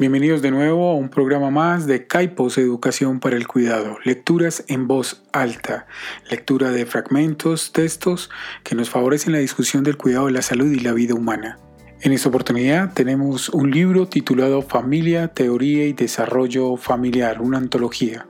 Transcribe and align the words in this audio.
Bienvenidos 0.00 0.40
de 0.40 0.50
nuevo 0.50 0.88
a 0.88 0.94
un 0.94 1.10
programa 1.10 1.50
más 1.50 1.86
de 1.86 2.06
Caipos 2.06 2.56
Educación 2.56 3.20
para 3.20 3.36
el 3.36 3.46
Cuidado, 3.46 3.98
lecturas 4.02 4.64
en 4.66 4.88
voz 4.88 5.22
alta, 5.30 5.86
lectura 6.30 6.70
de 6.70 6.86
fragmentos, 6.86 7.70
textos 7.72 8.30
que 8.64 8.74
nos 8.74 8.88
favorecen 8.88 9.34
la 9.34 9.40
discusión 9.40 9.84
del 9.84 9.98
cuidado 9.98 10.24
de 10.24 10.32
la 10.32 10.40
salud 10.40 10.72
y 10.72 10.80
la 10.80 10.94
vida 10.94 11.12
humana. 11.12 11.58
En 12.02 12.14
esta 12.14 12.30
oportunidad 12.30 12.94
tenemos 12.94 13.50
un 13.50 13.70
libro 13.70 14.08
titulado 14.08 14.62
Familia, 14.62 15.28
Teoría 15.28 15.84
y 15.84 15.92
Desarrollo 15.92 16.78
Familiar, 16.78 17.42
una 17.42 17.58
antología 17.58 18.26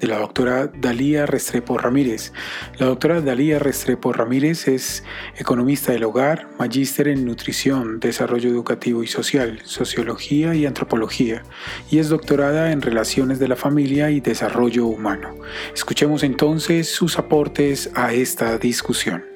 de 0.00 0.08
la 0.08 0.18
doctora 0.18 0.66
Dalía 0.66 1.24
Restrepo 1.24 1.78
Ramírez. 1.78 2.32
La 2.78 2.86
doctora 2.86 3.20
Dalía 3.20 3.60
Restrepo 3.60 4.12
Ramírez 4.12 4.66
es 4.66 5.04
economista 5.36 5.92
del 5.92 6.02
hogar, 6.02 6.48
magíster 6.58 7.06
en 7.06 7.24
nutrición, 7.24 8.00
desarrollo 8.00 8.50
educativo 8.50 9.04
y 9.04 9.06
social, 9.06 9.60
sociología 9.62 10.56
y 10.56 10.66
antropología, 10.66 11.44
y 11.92 12.00
es 12.00 12.08
doctorada 12.08 12.72
en 12.72 12.82
relaciones 12.82 13.38
de 13.38 13.46
la 13.46 13.54
familia 13.54 14.10
y 14.10 14.18
desarrollo 14.18 14.86
humano. 14.86 15.36
Escuchemos 15.72 16.24
entonces 16.24 16.88
sus 16.92 17.20
aportes 17.20 17.88
a 17.94 18.12
esta 18.14 18.58
discusión. 18.58 19.31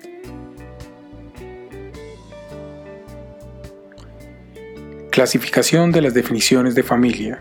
Clasificación 5.17 5.93
de 5.93 6.03
las 6.03 6.13
definiciones 6.13 6.75
de 6.75 6.83
familia. 6.83 7.41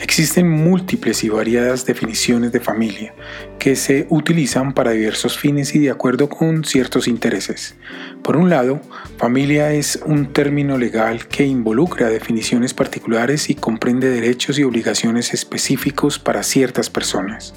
Existen 0.00 0.50
múltiples 0.50 1.22
y 1.22 1.28
variadas 1.28 1.86
definiciones 1.86 2.50
de 2.50 2.58
familia 2.58 3.14
que 3.60 3.76
se 3.76 4.08
utilizan 4.10 4.74
para 4.74 4.90
diversos 4.90 5.38
fines 5.38 5.76
y 5.76 5.78
de 5.78 5.92
acuerdo 5.92 6.28
con 6.28 6.64
ciertos 6.64 7.06
intereses. 7.06 7.76
Por 8.24 8.36
un 8.36 8.50
lado, 8.50 8.80
familia 9.16 9.72
es 9.72 10.00
un 10.06 10.32
término 10.32 10.76
legal 10.76 11.28
que 11.28 11.46
involucra 11.46 12.08
definiciones 12.08 12.74
particulares 12.74 13.48
y 13.48 13.54
comprende 13.54 14.10
derechos 14.10 14.58
y 14.58 14.64
obligaciones 14.64 15.32
específicos 15.32 16.18
para 16.18 16.42
ciertas 16.42 16.90
personas. 16.90 17.54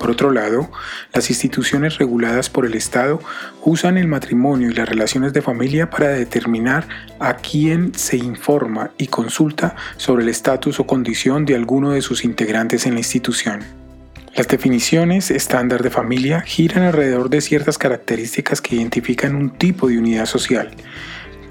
Por 0.00 0.10
otro 0.10 0.30
lado, 0.30 0.70
las 1.12 1.28
instituciones 1.28 1.98
reguladas 1.98 2.48
por 2.48 2.64
el 2.64 2.72
Estado 2.72 3.20
usan 3.62 3.98
el 3.98 4.08
matrimonio 4.08 4.70
y 4.70 4.72
las 4.72 4.88
relaciones 4.88 5.34
de 5.34 5.42
familia 5.42 5.90
para 5.90 6.08
determinar 6.08 6.88
a 7.18 7.36
quién 7.36 7.92
se 7.94 8.16
informa 8.16 8.92
y 8.96 9.08
consulta 9.08 9.76
sobre 9.98 10.22
el 10.22 10.30
estatus 10.30 10.80
o 10.80 10.86
condición 10.86 11.44
de 11.44 11.54
alguno 11.54 11.90
de 11.90 12.00
sus 12.00 12.24
integrantes 12.24 12.86
en 12.86 12.94
la 12.94 13.00
institución. 13.00 13.60
Las 14.34 14.48
definiciones 14.48 15.30
estándar 15.30 15.82
de 15.82 15.90
familia 15.90 16.40
giran 16.40 16.84
alrededor 16.84 17.28
de 17.28 17.42
ciertas 17.42 17.76
características 17.76 18.62
que 18.62 18.76
identifican 18.76 19.34
un 19.34 19.50
tipo 19.50 19.88
de 19.88 19.98
unidad 19.98 20.24
social, 20.24 20.70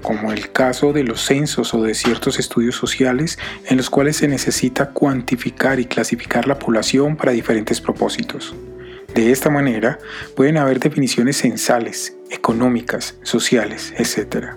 como 0.02 0.32
el 0.32 0.52
caso 0.52 0.92
de 0.92 1.04
los 1.04 1.22
censos 1.22 1.74
o 1.74 1.82
de 1.82 1.94
ciertos 1.94 2.38
estudios 2.38 2.76
sociales 2.76 3.38
en 3.66 3.76
los 3.76 3.90
cuales 3.90 4.16
se 4.16 4.28
necesita 4.28 4.90
cuantificar 4.90 5.80
y 5.80 5.86
clasificar 5.86 6.46
la 6.46 6.58
población 6.58 7.16
para 7.16 7.32
diferentes 7.32 7.80
propósitos. 7.80 8.54
De 9.14 9.32
esta 9.32 9.50
manera, 9.50 9.98
pueden 10.36 10.56
haber 10.56 10.78
definiciones 10.78 11.38
censales, 11.38 12.16
económicas, 12.30 13.16
sociales, 13.22 13.92
etc., 13.96 14.50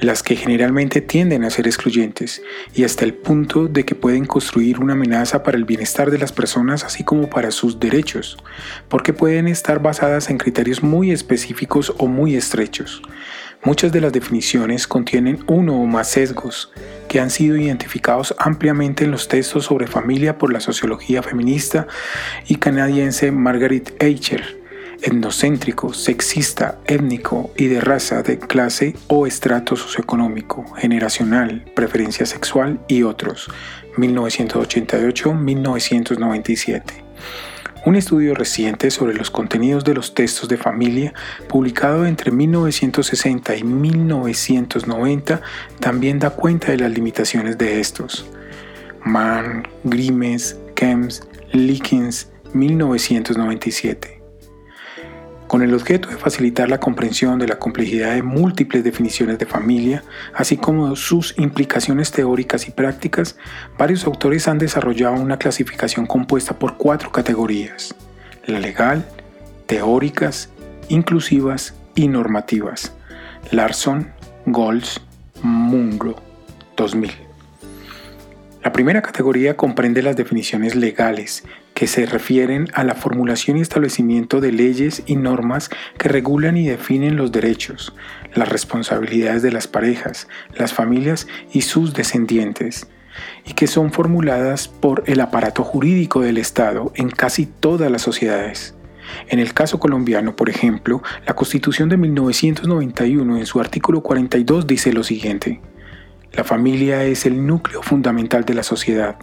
las 0.00 0.24
que 0.24 0.34
generalmente 0.34 1.00
tienden 1.00 1.44
a 1.44 1.50
ser 1.50 1.66
excluyentes 1.66 2.42
y 2.74 2.82
hasta 2.82 3.04
el 3.04 3.14
punto 3.14 3.68
de 3.68 3.84
que 3.84 3.94
pueden 3.94 4.26
construir 4.26 4.80
una 4.80 4.94
amenaza 4.94 5.44
para 5.44 5.56
el 5.56 5.64
bienestar 5.64 6.10
de 6.10 6.18
las 6.18 6.32
personas 6.32 6.84
así 6.84 7.04
como 7.04 7.30
para 7.30 7.52
sus 7.52 7.78
derechos, 7.78 8.36
porque 8.88 9.12
pueden 9.12 9.46
estar 9.46 9.80
basadas 9.80 10.30
en 10.30 10.38
criterios 10.38 10.82
muy 10.82 11.12
específicos 11.12 11.94
o 11.96 12.08
muy 12.08 12.34
estrechos, 12.34 13.02
Muchas 13.66 13.90
de 13.90 14.00
las 14.00 14.12
definiciones 14.12 14.86
contienen 14.86 15.42
uno 15.48 15.74
o 15.74 15.86
más 15.86 16.08
sesgos 16.08 16.70
que 17.08 17.18
han 17.18 17.30
sido 17.30 17.56
identificados 17.56 18.32
ampliamente 18.38 19.02
en 19.02 19.10
los 19.10 19.26
textos 19.26 19.64
sobre 19.64 19.88
familia 19.88 20.38
por 20.38 20.52
la 20.52 20.60
sociología 20.60 21.20
feminista 21.20 21.88
y 22.46 22.58
canadiense 22.58 23.32
Margaret 23.32 24.00
Eicher, 24.00 24.62
etnocéntrico, 25.02 25.92
sexista, 25.92 26.78
étnico 26.86 27.50
y 27.56 27.66
de 27.66 27.80
raza, 27.80 28.22
de 28.22 28.38
clase 28.38 28.94
o 29.08 29.26
estrato 29.26 29.74
socioeconómico, 29.74 30.72
generacional, 30.74 31.64
preferencia 31.74 32.24
sexual 32.24 32.78
y 32.86 33.02
otros, 33.02 33.50
1988-1997. 33.96 36.82
Un 37.86 37.94
estudio 37.94 38.34
reciente 38.34 38.90
sobre 38.90 39.14
los 39.14 39.30
contenidos 39.30 39.84
de 39.84 39.94
los 39.94 40.12
textos 40.12 40.48
de 40.48 40.56
familia, 40.56 41.14
publicado 41.48 42.04
entre 42.04 42.32
1960 42.32 43.54
y 43.54 43.62
1990, 43.62 45.40
también 45.78 46.18
da 46.18 46.30
cuenta 46.30 46.72
de 46.72 46.78
las 46.78 46.90
limitaciones 46.90 47.56
de 47.58 47.78
estos. 47.78 48.26
Mann, 49.04 49.68
Grimes, 49.84 50.58
Kems, 50.74 51.28
Likens, 51.52 52.28
1997 52.54 54.15
con 55.46 55.62
el 55.62 55.74
objeto 55.74 56.08
de 56.08 56.16
facilitar 56.16 56.68
la 56.68 56.80
comprensión 56.80 57.38
de 57.38 57.46
la 57.46 57.58
complejidad 57.58 58.14
de 58.14 58.22
múltiples 58.22 58.84
definiciones 58.84 59.38
de 59.38 59.46
familia, 59.46 60.02
así 60.34 60.56
como 60.56 60.96
sus 60.96 61.34
implicaciones 61.38 62.10
teóricas 62.10 62.68
y 62.68 62.72
prácticas, 62.72 63.36
varios 63.78 64.04
autores 64.04 64.48
han 64.48 64.58
desarrollado 64.58 65.14
una 65.14 65.38
clasificación 65.38 66.06
compuesta 66.06 66.58
por 66.58 66.76
cuatro 66.76 67.12
categorías, 67.12 67.94
la 68.46 68.60
legal, 68.60 69.06
teóricas, 69.66 70.50
inclusivas 70.88 71.74
y 71.94 72.08
normativas. 72.08 72.92
Larson, 73.50 74.12
Golds, 74.46 75.00
Munglo, 75.42 76.16
2000. 76.76 77.10
La 78.64 78.72
primera 78.72 79.00
categoría 79.00 79.56
comprende 79.56 80.02
las 80.02 80.16
definiciones 80.16 80.74
legales, 80.74 81.44
que 81.76 81.86
se 81.86 82.06
refieren 82.06 82.68
a 82.72 82.84
la 82.84 82.94
formulación 82.94 83.58
y 83.58 83.60
establecimiento 83.60 84.40
de 84.40 84.50
leyes 84.50 85.02
y 85.04 85.14
normas 85.14 85.68
que 85.98 86.08
regulan 86.08 86.56
y 86.56 86.66
definen 86.66 87.16
los 87.16 87.32
derechos, 87.32 87.92
las 88.34 88.48
responsabilidades 88.48 89.42
de 89.42 89.52
las 89.52 89.68
parejas, 89.68 90.26
las 90.54 90.72
familias 90.72 91.28
y 91.52 91.60
sus 91.60 91.92
descendientes, 91.92 92.86
y 93.44 93.52
que 93.52 93.66
son 93.66 93.92
formuladas 93.92 94.68
por 94.68 95.04
el 95.04 95.20
aparato 95.20 95.64
jurídico 95.64 96.22
del 96.22 96.38
Estado 96.38 96.92
en 96.94 97.10
casi 97.10 97.44
todas 97.44 97.90
las 97.90 98.00
sociedades. 98.00 98.74
En 99.28 99.38
el 99.38 99.52
caso 99.52 99.78
colombiano, 99.78 100.34
por 100.34 100.48
ejemplo, 100.48 101.02
la 101.26 101.36
Constitución 101.36 101.90
de 101.90 101.98
1991 101.98 103.36
en 103.36 103.44
su 103.44 103.60
artículo 103.60 104.00
42 104.00 104.66
dice 104.66 104.94
lo 104.94 105.04
siguiente. 105.04 105.60
La 106.32 106.44
familia 106.44 107.04
es 107.04 107.24
el 107.24 107.46
núcleo 107.46 107.82
fundamental 107.82 108.44
de 108.44 108.54
la 108.54 108.62
sociedad. 108.62 109.16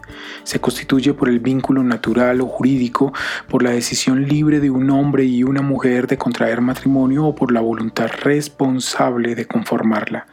Se 0.43 0.59
constituye 0.59 1.13
por 1.13 1.29
el 1.29 1.39
vínculo 1.39 1.83
natural 1.83 2.41
o 2.41 2.47
jurídico, 2.47 3.13
por 3.47 3.61
la 3.61 3.69
decisión 3.69 4.27
libre 4.27 4.59
de 4.59 4.71
un 4.71 4.89
hombre 4.89 5.23
y 5.23 5.43
una 5.43 5.61
mujer 5.61 6.07
de 6.07 6.17
contraer 6.17 6.61
matrimonio 6.61 7.25
o 7.25 7.35
por 7.35 7.51
la 7.51 7.61
voluntad 7.61 8.09
responsable 8.23 9.35
de 9.35 9.45
conformarla. 9.45 10.25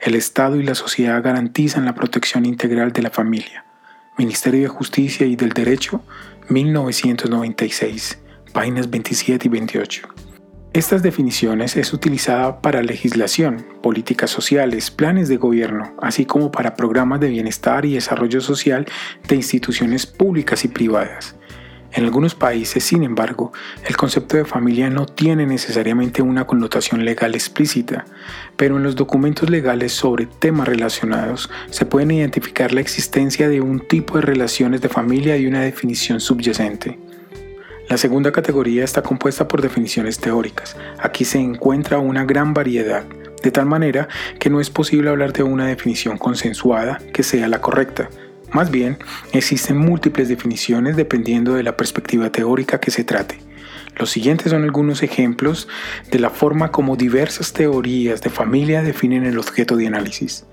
El 0.00 0.14
Estado 0.14 0.56
y 0.56 0.62
la 0.62 0.74
sociedad 0.74 1.22
garantizan 1.22 1.86
la 1.86 1.94
protección 1.94 2.44
integral 2.44 2.92
de 2.92 3.02
la 3.02 3.10
familia. 3.10 3.64
Ministerio 4.18 4.62
de 4.62 4.68
Justicia 4.68 5.26
y 5.26 5.34
del 5.34 5.50
Derecho, 5.50 6.02
1996, 6.48 8.18
páginas 8.52 8.90
27 8.90 9.46
y 9.46 9.50
28. 9.50 10.08
Estas 10.78 11.02
definiciones 11.02 11.76
es 11.76 11.92
utilizada 11.92 12.62
para 12.62 12.84
legislación, 12.84 13.66
políticas 13.82 14.30
sociales, 14.30 14.92
planes 14.92 15.28
de 15.28 15.36
gobierno, 15.36 15.92
así 16.00 16.24
como 16.24 16.52
para 16.52 16.76
programas 16.76 17.18
de 17.18 17.30
bienestar 17.30 17.84
y 17.84 17.94
desarrollo 17.94 18.40
social 18.40 18.86
de 19.26 19.34
instituciones 19.34 20.06
públicas 20.06 20.64
y 20.64 20.68
privadas. 20.68 21.34
En 21.90 22.04
algunos 22.04 22.36
países, 22.36 22.84
sin 22.84 23.02
embargo, 23.02 23.50
el 23.88 23.96
concepto 23.96 24.36
de 24.36 24.44
familia 24.44 24.88
no 24.88 25.04
tiene 25.04 25.46
necesariamente 25.46 26.22
una 26.22 26.46
connotación 26.46 27.04
legal 27.04 27.34
explícita, 27.34 28.04
pero 28.56 28.76
en 28.76 28.84
los 28.84 28.94
documentos 28.94 29.50
legales 29.50 29.90
sobre 29.90 30.26
temas 30.26 30.68
relacionados 30.68 31.50
se 31.70 31.86
pueden 31.86 32.12
identificar 32.12 32.72
la 32.72 32.82
existencia 32.82 33.48
de 33.48 33.60
un 33.60 33.80
tipo 33.80 34.14
de 34.14 34.20
relaciones 34.20 34.80
de 34.80 34.88
familia 34.88 35.36
y 35.38 35.48
una 35.48 35.62
definición 35.62 36.20
subyacente. 36.20 37.07
La 37.88 37.96
segunda 37.96 38.32
categoría 38.32 38.84
está 38.84 39.02
compuesta 39.02 39.48
por 39.48 39.62
definiciones 39.62 40.18
teóricas. 40.18 40.76
Aquí 40.98 41.24
se 41.24 41.38
encuentra 41.38 41.98
una 41.98 42.26
gran 42.26 42.52
variedad, 42.52 43.04
de 43.42 43.50
tal 43.50 43.64
manera 43.64 44.08
que 44.38 44.50
no 44.50 44.60
es 44.60 44.68
posible 44.68 45.08
hablar 45.08 45.32
de 45.32 45.42
una 45.42 45.66
definición 45.66 46.18
consensuada 46.18 47.00
que 47.14 47.22
sea 47.22 47.48
la 47.48 47.62
correcta. 47.62 48.10
Más 48.52 48.70
bien, 48.70 48.98
existen 49.32 49.78
múltiples 49.78 50.28
definiciones 50.28 50.96
dependiendo 50.96 51.54
de 51.54 51.62
la 51.62 51.78
perspectiva 51.78 52.30
teórica 52.30 52.78
que 52.78 52.90
se 52.90 53.04
trate. 53.04 53.38
Los 53.96 54.10
siguientes 54.10 54.50
son 54.50 54.64
algunos 54.64 55.02
ejemplos 55.02 55.66
de 56.10 56.18
la 56.18 56.28
forma 56.28 56.70
como 56.70 56.94
diversas 56.94 57.54
teorías 57.54 58.20
de 58.20 58.28
familia 58.28 58.82
definen 58.82 59.24
el 59.24 59.38
objeto 59.38 59.76
de 59.76 59.86
análisis. 59.86 60.44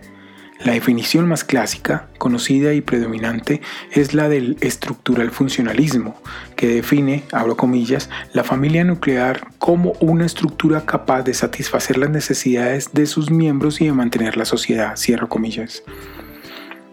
La 0.66 0.74
definición 0.74 1.28
más 1.28 1.44
clásica, 1.44 2.08
conocida 2.18 2.74
y 2.74 2.82
predominante 2.82 3.62
es 3.92 4.16
la 4.16 4.28
del 4.30 4.58
estructural 4.62 5.30
funcionalismo, 5.30 6.20
que 6.56 6.68
define, 6.68 7.24
abro 7.32 7.56
comillas, 7.56 8.10
la 8.34 8.44
familia 8.44 8.84
nuclear 8.84 9.46
como 9.60 9.92
una 10.00 10.26
estructura 10.26 10.84
capaz 10.84 11.22
de 11.22 11.36
satisfacer 11.36 12.00
las 12.00 12.10
necesidades 12.10 12.90
de 12.94 13.06
sus 13.06 13.30
miembros 13.30 13.80
y 13.80 13.86
de 13.86 13.92
mantener 13.92 14.38
la 14.38 14.46
sociedad, 14.46 14.96
cierro 14.98 15.30
comillas. 15.30 15.84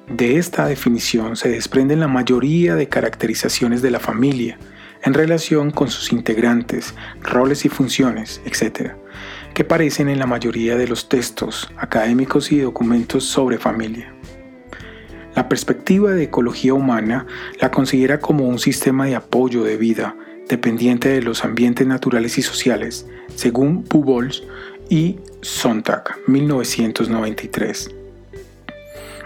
De 0.07 0.37
esta 0.37 0.67
definición 0.67 1.35
se 1.37 1.49
desprenden 1.49 2.01
la 2.01 2.09
mayoría 2.09 2.75
de 2.75 2.91
caracterizaciones 2.91 3.81
de 3.81 3.91
la 3.91 4.01
familia 4.01 4.59
en 5.03 5.15
relación 5.15 5.71
con 5.71 5.89
sus 5.89 6.13
integrantes, 6.13 6.95
roles 7.23 7.65
y 7.65 7.71
funciones, 7.71 8.43
etc., 8.45 8.97
que 9.55 9.63
aparecen 9.63 10.09
en 10.09 10.19
la 10.19 10.27
mayoría 10.27 10.77
de 10.77 10.89
los 10.89 11.09
textos 11.09 11.71
académicos 11.77 12.53
y 12.53 12.59
documentos 12.59 13.25
sobre 13.25 13.59
familia. 13.59 14.15
La 15.35 15.49
perspectiva 15.49 16.11
de 16.11 16.25
ecología 16.25 16.75
humana 16.75 17.27
la 17.61 17.71
considera 17.71 18.21
como 18.21 18.47
un 18.47 18.59
sistema 18.59 19.07
de 19.07 19.17
apoyo 19.17 19.65
de 19.65 19.77
vida 19.77 20.17
dependiente 20.49 21.09
de 21.09 21.23
los 21.23 21.45
ambientes 21.45 21.87
naturales 21.87 22.37
y 22.37 22.43
sociales, 22.43 23.07
según 23.35 23.85
Pubols 23.85 24.43
y 24.91 25.17
Sontag, 25.41 26.05
1993. 26.27 28.02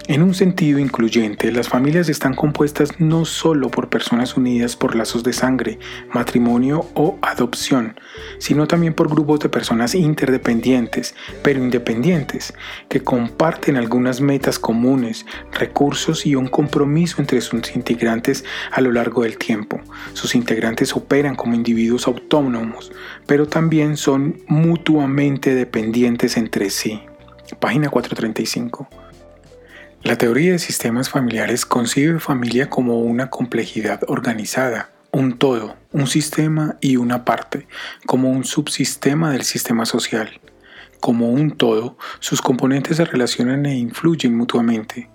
En 0.09 0.23
un 0.23 0.35
sentido 0.35 0.79
incluyente, 0.79 1.51
las 1.51 1.69
familias 1.69 2.09
están 2.09 2.33
compuestas 2.33 3.01
no 3.01 3.25
solo 3.25 3.73
por 3.73 3.89
personas 3.89 4.37
unidas 4.37 4.77
por 4.77 4.95
lazos 4.95 5.25
de 5.25 5.33
sangre, 5.33 5.81
matrimonio 6.15 6.87
o 6.95 7.19
adopción, 7.23 7.99
sino 8.39 8.69
también 8.69 8.95
por 8.95 9.09
grupos 9.09 9.41
de 9.41 9.49
personas 9.49 9.97
interdependientes, 9.97 11.17
pero 11.43 11.59
independientes, 11.61 12.55
que 12.89 13.03
comparten 13.03 13.77
algunas 13.77 14.21
metas 14.21 14.61
comunes, 14.61 15.27
recursos 15.51 16.25
y 16.25 16.37
un 16.37 16.47
compromiso 16.47 17.21
entre 17.21 17.41
sus 17.41 17.75
integrantes 17.75 18.45
a 18.71 18.81
lo 18.81 18.93
largo 18.93 19.25
del 19.25 19.39
tiempo. 19.39 19.81
Sus 20.13 20.37
integrantes 20.37 20.95
operan 20.95 21.35
como 21.35 21.57
individuos 21.57 22.07
autónomos, 22.07 22.93
pero 23.27 23.49
también 23.49 23.97
son 23.97 24.39
mutuamente 24.47 25.57
dependientes 25.57 26.37
entre 26.37 26.71
sí. 26.71 27.03
Página 27.59 27.89
435. 27.89 28.89
La 30.07 30.17
teoría 30.17 30.53
de 30.53 30.61
sistemas 30.61 31.11
familiares 31.11 31.67
concibe 31.67 32.21
familia 32.21 32.71
como 32.71 33.01
una 33.01 33.29
complejidad 33.29 34.03
organizada, 34.07 34.93
un 35.11 35.37
todo, 35.37 35.75
un 35.91 36.07
sistema 36.07 36.77
y 36.81 36.97
una 36.97 37.25
parte, 37.25 37.67
como 38.07 38.31
un 38.31 38.45
subsistema 38.45 39.33
del 39.33 39.43
sistema 39.43 39.85
social. 39.85 40.41
Como 41.01 41.31
un 41.31 41.57
todo, 41.57 41.99
sus 42.21 42.41
componentes 42.41 42.99
se 42.99 43.05
relacionan 43.05 43.67
e 43.67 43.79
influyen 43.79 44.37
mutuamente. 44.37 45.11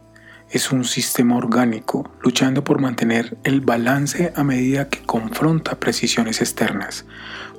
Es 0.50 0.74
un 0.74 0.84
sistema 0.84 1.38
orgánico, 1.38 2.12
luchando 2.22 2.66
por 2.66 2.82
mantener 2.82 3.38
el 3.46 3.62
balance 3.62 4.34
a 4.36 4.44
medida 4.44 4.90
que 4.90 5.04
confronta 5.04 5.80
precisiones 5.80 6.42
externas. 6.42 7.06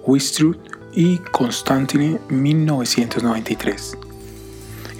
Wistruth 0.05 0.61
y 0.93 1.17
Constantine 1.17 2.19
1993. 2.28 3.96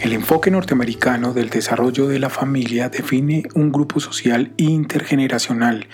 El 0.03 0.13
enfoque 0.15 0.51
norteamericano 0.51 1.33
del 1.33 1.49
desarrollo 1.49 2.09
de 2.09 2.19
la 2.19 2.29
familia 2.29 2.89
define 2.89 3.45
un 3.55 3.71
grupo 3.71 4.01
social 4.01 4.53
intergeneracional, 4.57 5.87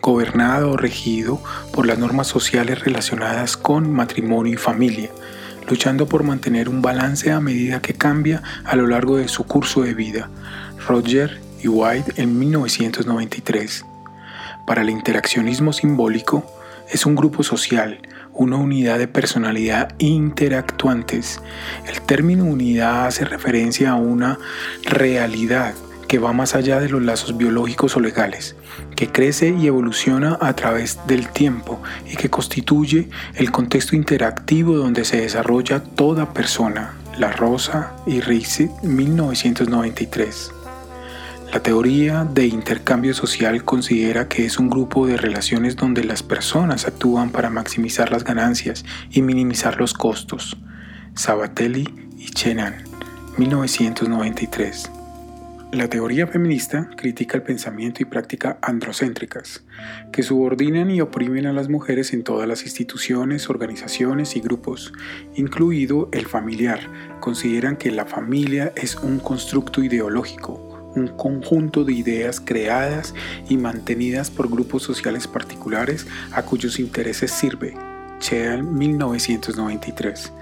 gobernado 0.00 0.72
o 0.72 0.76
regido 0.76 1.40
por 1.72 1.86
las 1.86 1.96
normas 1.96 2.26
sociales 2.26 2.80
relacionadas 2.80 3.56
con 3.56 3.88
matrimonio 3.92 4.54
y 4.54 4.56
familia, 4.56 5.10
luchando 5.70 6.06
por 6.06 6.24
mantener 6.24 6.68
un 6.68 6.82
balance 6.82 7.30
a 7.30 7.38
medida 7.38 7.80
que 7.80 7.94
cambia 7.94 8.42
a 8.64 8.74
lo 8.74 8.88
largo 8.88 9.18
de 9.18 9.28
su 9.28 9.44
curso 9.44 9.82
de 9.82 9.94
vida. 9.94 10.28
Roger 10.88 11.40
y 11.62 11.68
White 11.68 12.20
en 12.20 12.36
1993. 12.40 13.86
Para 14.66 14.82
el 14.82 14.90
interaccionismo 14.90 15.72
simbólico, 15.72 16.44
es 16.90 17.06
un 17.06 17.14
grupo 17.14 17.44
social, 17.44 18.00
una 18.34 18.56
unidad 18.56 18.98
de 18.98 19.08
personalidad 19.08 19.94
interactuantes. 19.98 21.40
El 21.86 22.00
término 22.02 22.44
unidad 22.44 23.06
hace 23.06 23.24
referencia 23.24 23.90
a 23.90 23.96
una 23.96 24.38
realidad 24.84 25.74
que 26.08 26.18
va 26.18 26.34
más 26.34 26.54
allá 26.54 26.78
de 26.78 26.90
los 26.90 27.00
lazos 27.02 27.38
biológicos 27.38 27.96
o 27.96 28.00
legales, 28.00 28.54
que 28.96 29.08
crece 29.08 29.56
y 29.58 29.66
evoluciona 29.66 30.36
a 30.42 30.54
través 30.54 30.98
del 31.06 31.28
tiempo 31.28 31.80
y 32.06 32.16
que 32.16 32.28
constituye 32.28 33.08
el 33.34 33.50
contexto 33.50 33.96
interactivo 33.96 34.76
donde 34.76 35.06
se 35.06 35.22
desarrolla 35.22 35.82
toda 35.82 36.34
persona. 36.34 36.96
La 37.18 37.32
Rosa 37.32 37.94
y 38.06 38.20
Ricci, 38.20 38.68
1993. 38.82 40.61
La 41.52 41.62
teoría 41.62 42.24
de 42.24 42.46
intercambio 42.46 43.12
social 43.12 43.62
considera 43.62 44.26
que 44.26 44.46
es 44.46 44.58
un 44.58 44.70
grupo 44.70 45.06
de 45.06 45.18
relaciones 45.18 45.76
donde 45.76 46.02
las 46.02 46.22
personas 46.22 46.86
actúan 46.86 47.28
para 47.30 47.50
maximizar 47.50 48.10
las 48.10 48.24
ganancias 48.24 48.86
y 49.10 49.20
minimizar 49.20 49.78
los 49.78 49.92
costos. 49.92 50.56
Sabatelli 51.14 51.86
y 52.16 52.30
Chenan, 52.30 52.76
1993. 53.36 54.90
La 55.72 55.88
teoría 55.88 56.26
feminista 56.26 56.88
critica 56.96 57.36
el 57.36 57.42
pensamiento 57.42 58.02
y 58.02 58.06
práctica 58.06 58.58
androcéntricas, 58.62 59.62
que 60.10 60.22
subordinan 60.22 60.90
y 60.90 61.02
oprimen 61.02 61.44
a 61.44 61.52
las 61.52 61.68
mujeres 61.68 62.14
en 62.14 62.24
todas 62.24 62.48
las 62.48 62.62
instituciones, 62.64 63.50
organizaciones 63.50 64.36
y 64.36 64.40
grupos, 64.40 64.94
incluido 65.34 66.08
el 66.12 66.24
familiar. 66.24 66.80
Consideran 67.20 67.76
que 67.76 67.90
la 67.90 68.06
familia 68.06 68.72
es 68.74 68.96
un 68.96 69.18
constructo 69.18 69.82
ideológico, 69.82 70.71
un 70.94 71.08
conjunto 71.08 71.84
de 71.84 71.92
ideas 71.92 72.40
creadas 72.40 73.14
y 73.48 73.56
mantenidas 73.56 74.30
por 74.30 74.48
grupos 74.48 74.82
sociales 74.82 75.26
particulares 75.26 76.06
a 76.32 76.42
cuyos 76.42 76.78
intereses 76.78 77.30
sirve. 77.30 77.74
Cheal 78.18 78.62
1993. 78.62 80.32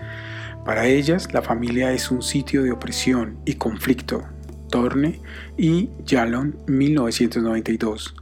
Para 0.65 0.87
ellas, 0.87 1.33
la 1.33 1.43
familia 1.43 1.93
es 1.93 2.11
un 2.11 2.23
sitio 2.23 2.63
de 2.63 2.73
opresión 2.73 3.39
y 3.45 3.55
conflicto. 3.55 4.25
Torne 4.71 5.21
y 5.59 5.91
Yalon 6.05 6.57
1992, 6.67 8.15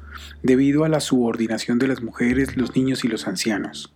debido 0.43 0.85
a 0.85 0.89
la 0.89 1.01
subordinación 1.01 1.79
de 1.79 1.89
las 1.89 2.03
mujeres, 2.03 2.57
los 2.57 2.75
niños 2.75 3.05
y 3.05 3.09
los 3.09 3.29
ancianos. 3.29 3.93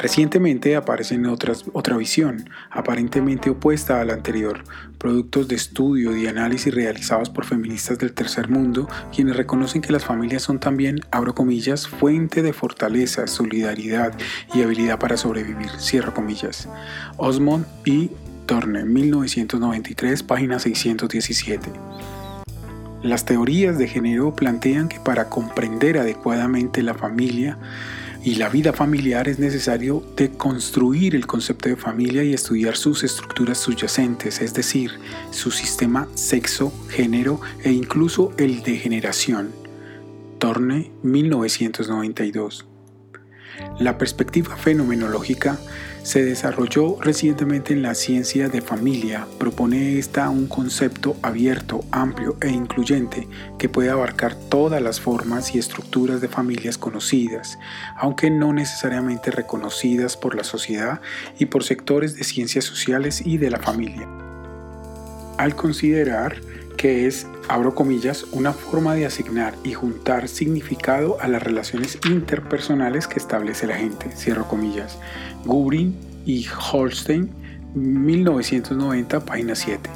Recientemente 0.00 0.76
aparece 0.76 1.20
otras, 1.26 1.66
otra 1.74 1.94
visión, 1.98 2.48
aparentemente 2.70 3.50
opuesta 3.50 4.00
a 4.00 4.04
la 4.06 4.14
anterior, 4.14 4.64
productos 4.96 5.46
de 5.46 5.56
estudio 5.56 6.16
y 6.16 6.26
análisis 6.26 6.74
realizados 6.74 7.28
por 7.28 7.44
feministas 7.44 7.98
del 7.98 8.14
tercer 8.14 8.48
mundo, 8.48 8.88
quienes 9.14 9.36
reconocen 9.36 9.82
que 9.82 9.92
las 9.92 10.06
familias 10.06 10.42
son 10.42 10.58
también, 10.58 11.00
abro 11.10 11.34
comillas, 11.34 11.86
fuente 11.86 12.40
de 12.40 12.54
fortaleza, 12.54 13.26
solidaridad 13.26 14.14
y 14.54 14.62
habilidad 14.62 14.98
para 14.98 15.18
sobrevivir, 15.18 15.68
cierro 15.78 16.14
comillas. 16.14 16.66
Osmond 17.18 17.66
y 17.84 18.10
Torne, 18.46 18.86
1993, 18.86 20.22
página 20.22 20.58
617. 20.58 21.70
Las 23.02 23.26
teorías 23.26 23.76
de 23.76 23.86
género 23.86 24.34
plantean 24.34 24.88
que 24.88 24.98
para 24.98 25.28
comprender 25.28 25.98
adecuadamente 25.98 26.82
la 26.82 26.94
familia, 26.94 27.58
y 28.22 28.34
la 28.34 28.48
vida 28.50 28.72
familiar 28.72 29.28
es 29.28 29.38
necesario 29.38 30.04
deconstruir 30.16 31.14
el 31.14 31.26
concepto 31.26 31.68
de 31.68 31.76
familia 31.76 32.22
y 32.22 32.34
estudiar 32.34 32.76
sus 32.76 33.02
estructuras 33.02 33.58
subyacentes, 33.58 34.40
es 34.42 34.52
decir, 34.52 34.92
su 35.30 35.50
sistema 35.50 36.06
sexo, 36.14 36.72
género 36.90 37.40
e 37.64 37.72
incluso 37.72 38.32
el 38.36 38.62
de 38.62 38.76
generación. 38.76 39.52
Torne 40.38 40.90
1992. 41.02 42.66
La 43.78 43.96
perspectiva 43.98 44.56
fenomenológica 44.56 45.58
se 46.02 46.24
desarrolló 46.24 46.96
recientemente 47.00 47.72
en 47.72 47.82
la 47.82 47.94
ciencia 47.94 48.48
de 48.48 48.60
familia. 48.60 49.26
Propone 49.38 49.98
esta 49.98 50.30
un 50.30 50.46
concepto 50.46 51.16
abierto, 51.22 51.84
amplio 51.90 52.36
e 52.40 52.48
incluyente 52.48 53.28
que 53.58 53.68
puede 53.68 53.90
abarcar 53.90 54.34
todas 54.34 54.82
las 54.82 55.00
formas 55.00 55.54
y 55.54 55.58
estructuras 55.58 56.20
de 56.20 56.28
familias 56.28 56.78
conocidas, 56.78 57.58
aunque 57.96 58.30
no 58.30 58.52
necesariamente 58.52 59.30
reconocidas 59.30 60.16
por 60.16 60.34
la 60.34 60.44
sociedad 60.44 61.00
y 61.38 61.46
por 61.46 61.64
sectores 61.64 62.16
de 62.16 62.24
ciencias 62.24 62.64
sociales 62.64 63.22
y 63.24 63.38
de 63.38 63.50
la 63.50 63.58
familia. 63.58 64.08
Al 65.38 65.56
considerar 65.56 66.40
que 66.80 67.06
es, 67.06 67.26
abro 67.46 67.74
comillas, 67.74 68.24
una 68.32 68.54
forma 68.54 68.94
de 68.94 69.04
asignar 69.04 69.54
y 69.64 69.74
juntar 69.74 70.28
significado 70.28 71.18
a 71.20 71.28
las 71.28 71.42
relaciones 71.42 71.98
interpersonales 72.06 73.06
que 73.06 73.18
establece 73.18 73.66
la 73.66 73.76
gente, 73.76 74.10
cierro 74.16 74.48
comillas. 74.48 74.96
Gubrin 75.44 75.94
y 76.24 76.46
Holstein, 76.72 77.28
1990, 77.74 79.26
página 79.26 79.54
7. 79.54 79.90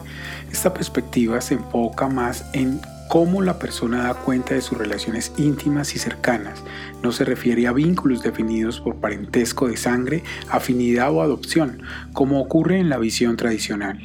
Esta 0.53 0.75
perspectiva 0.75 1.41
se 1.41 1.55
enfoca 1.55 2.07
más 2.09 2.45
en 2.53 2.79
cómo 3.09 3.41
la 3.41 3.59
persona 3.59 4.03
da 4.03 4.13
cuenta 4.13 4.53
de 4.53 4.61
sus 4.61 4.77
relaciones 4.77 5.33
íntimas 5.39 5.97
y 5.97 5.99
cercanas. 5.99 6.63
No 7.03 7.13
se 7.13 7.25
refiere 7.25 7.67
a 7.67 7.73
vínculos 7.73 8.23
definidos 8.23 8.83
por 8.83 8.97
parentesco 8.97 9.69
de 9.69 9.79
sangre, 9.79 10.23
afinidad 10.51 11.11
o 11.13 11.23
adopción, 11.23 11.81
como 12.13 12.43
ocurre 12.43 12.79
en 12.79 12.91
la 12.91 12.99
visión 12.99 13.39
tradicional. 13.39 13.99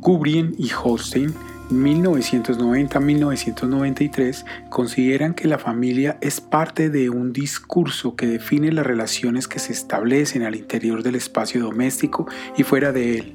Gubrin 0.00 0.56
y 0.58 0.70
Holstein 0.72 1.34
1990-1993 1.70 4.44
consideran 4.70 5.34
que 5.34 5.48
la 5.48 5.58
familia 5.58 6.16
es 6.20 6.40
parte 6.40 6.88
de 6.88 7.10
un 7.10 7.32
discurso 7.32 8.14
que 8.16 8.26
define 8.26 8.72
las 8.72 8.86
relaciones 8.86 9.48
que 9.48 9.58
se 9.58 9.72
establecen 9.72 10.44
al 10.44 10.54
interior 10.54 11.02
del 11.02 11.16
espacio 11.16 11.60
doméstico 11.60 12.28
y 12.56 12.62
fuera 12.62 12.92
de 12.92 13.18
él. 13.18 13.34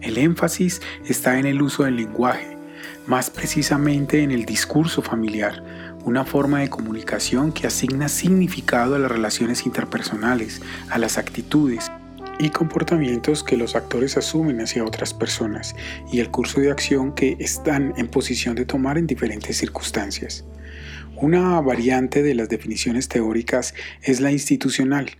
El 0.00 0.18
énfasis 0.18 0.82
está 1.06 1.38
en 1.38 1.46
el 1.46 1.62
uso 1.62 1.84
del 1.84 1.94
lenguaje, 1.96 2.58
más 3.06 3.30
precisamente 3.30 4.22
en 4.22 4.32
el 4.32 4.44
discurso 4.44 5.00
familiar, 5.00 5.62
una 6.04 6.24
forma 6.24 6.58
de 6.58 6.70
comunicación 6.70 7.52
que 7.52 7.68
asigna 7.68 8.08
significado 8.08 8.96
a 8.96 8.98
las 8.98 9.12
relaciones 9.12 9.66
interpersonales, 9.66 10.60
a 10.90 10.98
las 10.98 11.18
actitudes 11.18 11.91
y 12.38 12.50
comportamientos 12.50 13.42
que 13.42 13.56
los 13.56 13.76
actores 13.76 14.16
asumen 14.16 14.60
hacia 14.60 14.84
otras 14.84 15.14
personas 15.14 15.74
y 16.12 16.20
el 16.20 16.30
curso 16.30 16.60
de 16.60 16.70
acción 16.70 17.14
que 17.14 17.36
están 17.38 17.94
en 17.96 18.08
posición 18.08 18.54
de 18.54 18.64
tomar 18.64 18.98
en 18.98 19.06
diferentes 19.06 19.56
circunstancias. 19.56 20.44
Una 21.16 21.60
variante 21.60 22.22
de 22.22 22.34
las 22.34 22.48
definiciones 22.48 23.08
teóricas 23.08 23.74
es 24.02 24.20
la 24.20 24.32
institucional, 24.32 25.10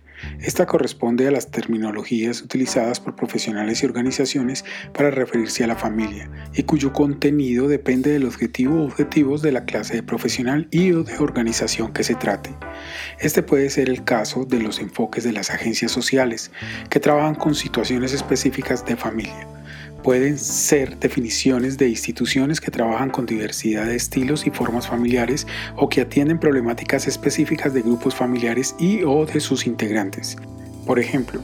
esta 0.41 0.65
corresponde 0.65 1.27
a 1.27 1.31
las 1.31 1.51
terminologías 1.51 2.41
utilizadas 2.41 2.99
por 2.99 3.15
profesionales 3.15 3.81
y 3.81 3.85
organizaciones 3.85 4.65
para 4.93 5.11
referirse 5.11 5.63
a 5.63 5.67
la 5.67 5.75
familia 5.75 6.29
y 6.53 6.63
cuyo 6.63 6.93
contenido 6.93 7.67
depende 7.67 8.11
del 8.11 8.25
objetivo 8.25 8.81
o 8.81 8.85
objetivos 8.85 9.41
de 9.41 9.51
la 9.51 9.65
clase 9.65 9.95
de 9.95 10.03
profesional 10.03 10.67
y 10.71 10.91
o 10.91 11.03
de 11.03 11.17
organización 11.17 11.93
que 11.93 12.03
se 12.03 12.15
trate. 12.15 12.55
Este 13.19 13.43
puede 13.43 13.69
ser 13.69 13.89
el 13.89 14.03
caso 14.03 14.45
de 14.45 14.59
los 14.59 14.79
enfoques 14.79 15.23
de 15.23 15.33
las 15.33 15.49
agencias 15.49 15.91
sociales 15.91 16.51
que 16.89 16.99
trabajan 16.99 17.35
con 17.35 17.55
situaciones 17.55 18.13
específicas 18.13 18.85
de 18.85 18.95
familia 18.95 19.47
pueden 20.03 20.37
ser 20.37 20.99
definiciones 20.99 21.77
de 21.77 21.89
instituciones 21.89 22.61
que 22.61 22.69
trabajan 22.69 23.09
con 23.09 23.25
diversidad 23.25 23.85
de 23.85 23.95
estilos 23.95 24.45
y 24.45 24.51
formas 24.51 24.87
familiares 24.87 25.47
o 25.77 25.89
que 25.89 26.01
atienden 26.01 26.39
problemáticas 26.39 27.07
específicas 27.07 27.73
de 27.73 27.81
grupos 27.81 28.13
familiares 28.13 28.75
y 28.77 29.03
o 29.03 29.25
de 29.25 29.39
sus 29.39 29.65
integrantes. 29.65 30.35
Por 30.85 30.99
ejemplo, 30.99 31.41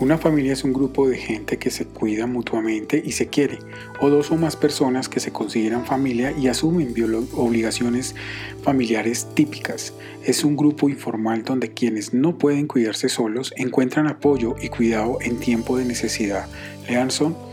una 0.00 0.16
familia 0.16 0.52
es 0.52 0.62
un 0.62 0.72
grupo 0.72 1.08
de 1.08 1.16
gente 1.16 1.58
que 1.58 1.70
se 1.70 1.84
cuida 1.84 2.26
mutuamente 2.28 3.02
y 3.04 3.12
se 3.12 3.26
quiere, 3.26 3.58
o 4.00 4.08
dos 4.08 4.30
o 4.30 4.36
más 4.36 4.54
personas 4.54 5.08
que 5.08 5.18
se 5.18 5.32
consideran 5.32 5.84
familia 5.84 6.32
y 6.32 6.46
asumen 6.46 6.94
obligaciones 7.32 8.14
familiares 8.62 9.26
típicas. 9.34 9.92
Es 10.24 10.44
un 10.44 10.56
grupo 10.56 10.88
informal 10.88 11.42
donde 11.42 11.72
quienes 11.72 12.14
no 12.14 12.38
pueden 12.38 12.68
cuidarse 12.68 13.08
solos 13.08 13.52
encuentran 13.56 14.06
apoyo 14.06 14.54
y 14.62 14.68
cuidado 14.68 15.18
en 15.20 15.40
tiempo 15.40 15.76
de 15.76 15.84
necesidad. 15.84 16.46
Leanson 16.88 17.47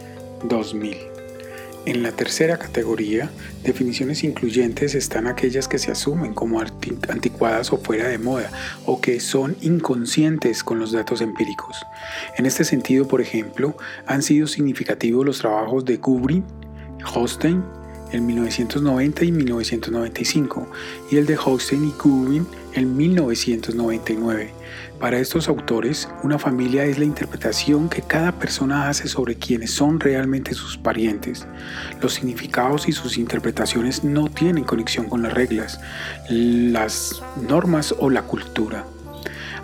2000. 0.48 0.98
En 1.86 2.02
la 2.02 2.12
tercera 2.12 2.58
categoría, 2.58 3.30
definiciones 3.64 4.24
incluyentes 4.24 4.96
están 4.96 5.28
aquellas 5.28 5.68
que 5.68 5.78
se 5.78 5.92
asumen 5.92 6.34
como 6.34 6.60
anticuadas 6.60 7.72
o 7.72 7.78
fuera 7.78 8.08
de 8.08 8.18
moda 8.18 8.50
o 8.88 9.02
que 9.02 9.20
son 9.20 9.56
inconscientes 9.62 10.64
con 10.64 10.80
los 10.80 10.92
datos 10.92 11.22
empíricos. 11.22 11.86
En 12.38 12.48
este 12.48 12.64
sentido, 12.64 13.08
por 13.08 13.22
ejemplo, 13.22 13.78
han 14.08 14.24
sido 14.24 14.48
significativos 14.48 15.24
los 15.24 15.38
trabajos 15.38 15.86
de 15.86 15.98
Gubrin, 15.98 16.44
Hostein 17.14 17.64
en 18.16 18.26
1990 18.26 19.26
y 19.26 19.32
1995 19.32 20.68
y 21.12 21.18
el 21.18 21.26
de 21.26 21.38
Hostein 21.38 21.86
y 21.86 21.94
Gubrin 22.02 22.48
en 22.74 22.96
1999 22.98 24.66
para 25.00 25.20
estos 25.20 25.50
autores, 25.50 26.08
una 26.24 26.40
familia 26.40 26.86
es 26.86 26.98
la 26.98 27.06
interpretación 27.06 27.90
que 27.90 28.02
cada 28.02 28.32
persona 28.40 28.88
hace 28.88 29.10
sobre 29.10 29.36
quienes 29.36 29.72
son 29.72 30.00
realmente 30.00 30.54
sus 30.54 30.78
parientes. 30.78 31.46
Los 32.02 32.14
significados 32.14 32.88
y 32.88 32.94
sus 32.94 33.18
interpretaciones 33.18 34.06
no 34.06 34.30
tienen 34.30 34.64
conexión 34.64 35.08
con 35.10 35.22
las 35.22 35.34
reglas, 35.34 35.82
las 36.30 37.22
normas 37.48 37.94
o 38.00 38.10
la 38.10 38.24
cultura. 38.24 38.86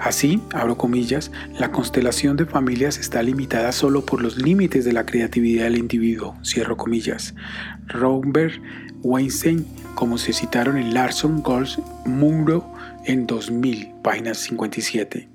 Así, 0.01 0.41
abro 0.51 0.77
comillas, 0.77 1.31
la 1.59 1.71
constelación 1.71 2.35
de 2.35 2.45
familias 2.45 2.97
está 2.97 3.21
limitada 3.21 3.71
solo 3.71 4.03
por 4.05 4.21
los 4.21 4.35
límites 4.35 4.83
de 4.83 4.93
la 4.93 5.05
creatividad 5.05 5.65
del 5.65 5.77
individuo, 5.77 6.35
cierro 6.43 6.75
comillas. 6.75 7.35
Robert 7.91 8.61
Weinstein, 9.03 9.65
como 9.95 10.17
se 10.17 10.33
citaron 10.33 10.77
en 10.77 10.93
Larson, 10.93 11.41
Golds, 11.41 11.79
Munro, 12.05 12.71
en 13.05 13.27
2000, 13.27 13.93
página 14.03 14.33
57. 14.33 15.27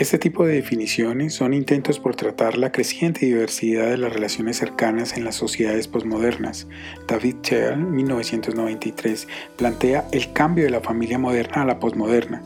Este 0.00 0.16
tipo 0.16 0.46
de 0.46 0.54
definiciones 0.54 1.34
son 1.34 1.52
intentos 1.52 2.00
por 2.00 2.16
tratar 2.16 2.56
la 2.56 2.72
creciente 2.72 3.26
diversidad 3.26 3.90
de 3.90 3.98
las 3.98 4.10
relaciones 4.10 4.56
cercanas 4.56 5.14
en 5.14 5.24
las 5.24 5.34
sociedades 5.34 5.88
posmodernas. 5.88 6.66
David 7.06 7.36
Cheal, 7.42 7.76
1993, 7.76 9.28
plantea 9.58 10.06
el 10.12 10.32
cambio 10.32 10.64
de 10.64 10.70
la 10.70 10.80
familia 10.80 11.18
moderna 11.18 11.60
a 11.60 11.66
la 11.66 11.78
posmoderna, 11.80 12.42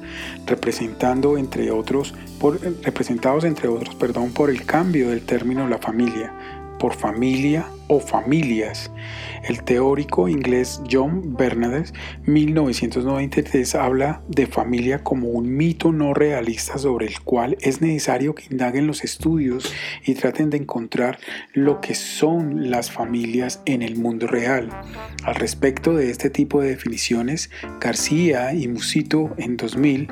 representando 0.47 1.39
entre 1.39 1.71
otros 1.71 2.13
por, 2.41 2.61
representados 2.83 3.45
entre 3.45 3.69
otros 3.69 3.95
perdón, 3.95 4.33
por 4.33 4.51
el 4.51 4.67
cambio 4.67 5.11
del 5.11 5.23
término 5.23 5.69
la 5.69 5.79
familia, 5.79 6.33
por 6.79 6.95
familia 6.95 7.67
o 7.89 8.01
familias. 8.01 8.91
El 9.43 9.63
teórico 9.63 10.29
inglés 10.29 10.81
John 10.91 11.37
Bernades, 11.37 11.93
1993, 12.27 13.75
habla 13.75 14.23
de 14.29 14.47
familia 14.47 15.03
como 15.03 15.29
un 15.29 15.55
mito 15.55 15.93
no 15.93 16.15
realista 16.15 16.79
sobre 16.79 17.07
el 17.07 17.21
cual 17.21 17.57
es 17.61 17.81
necesario 17.81 18.35
que 18.35 18.47
indaguen 18.51 18.87
los 18.87 19.05
estudios 19.05 19.73
y 20.05 20.15
traten 20.15 20.51
de 20.51 20.59
encontrar 20.59 21.19
lo 21.53 21.81
que 21.81 21.95
son 21.95 22.71
las 22.71 22.91
familias 22.91 23.61
en 23.67 23.83
el 23.83 23.97
mundo 23.97 24.27
real. 24.27 24.71
Al 25.25 25.35
respecto 25.35 25.95
de 25.95 26.11
este 26.11 26.31
tipo 26.31 26.61
de 26.61 26.71
definiciones, 26.71 27.51
García 27.81 28.55
y 28.55 28.69
Musito 28.69 29.35
en 29.37 29.57
2000 29.57 30.09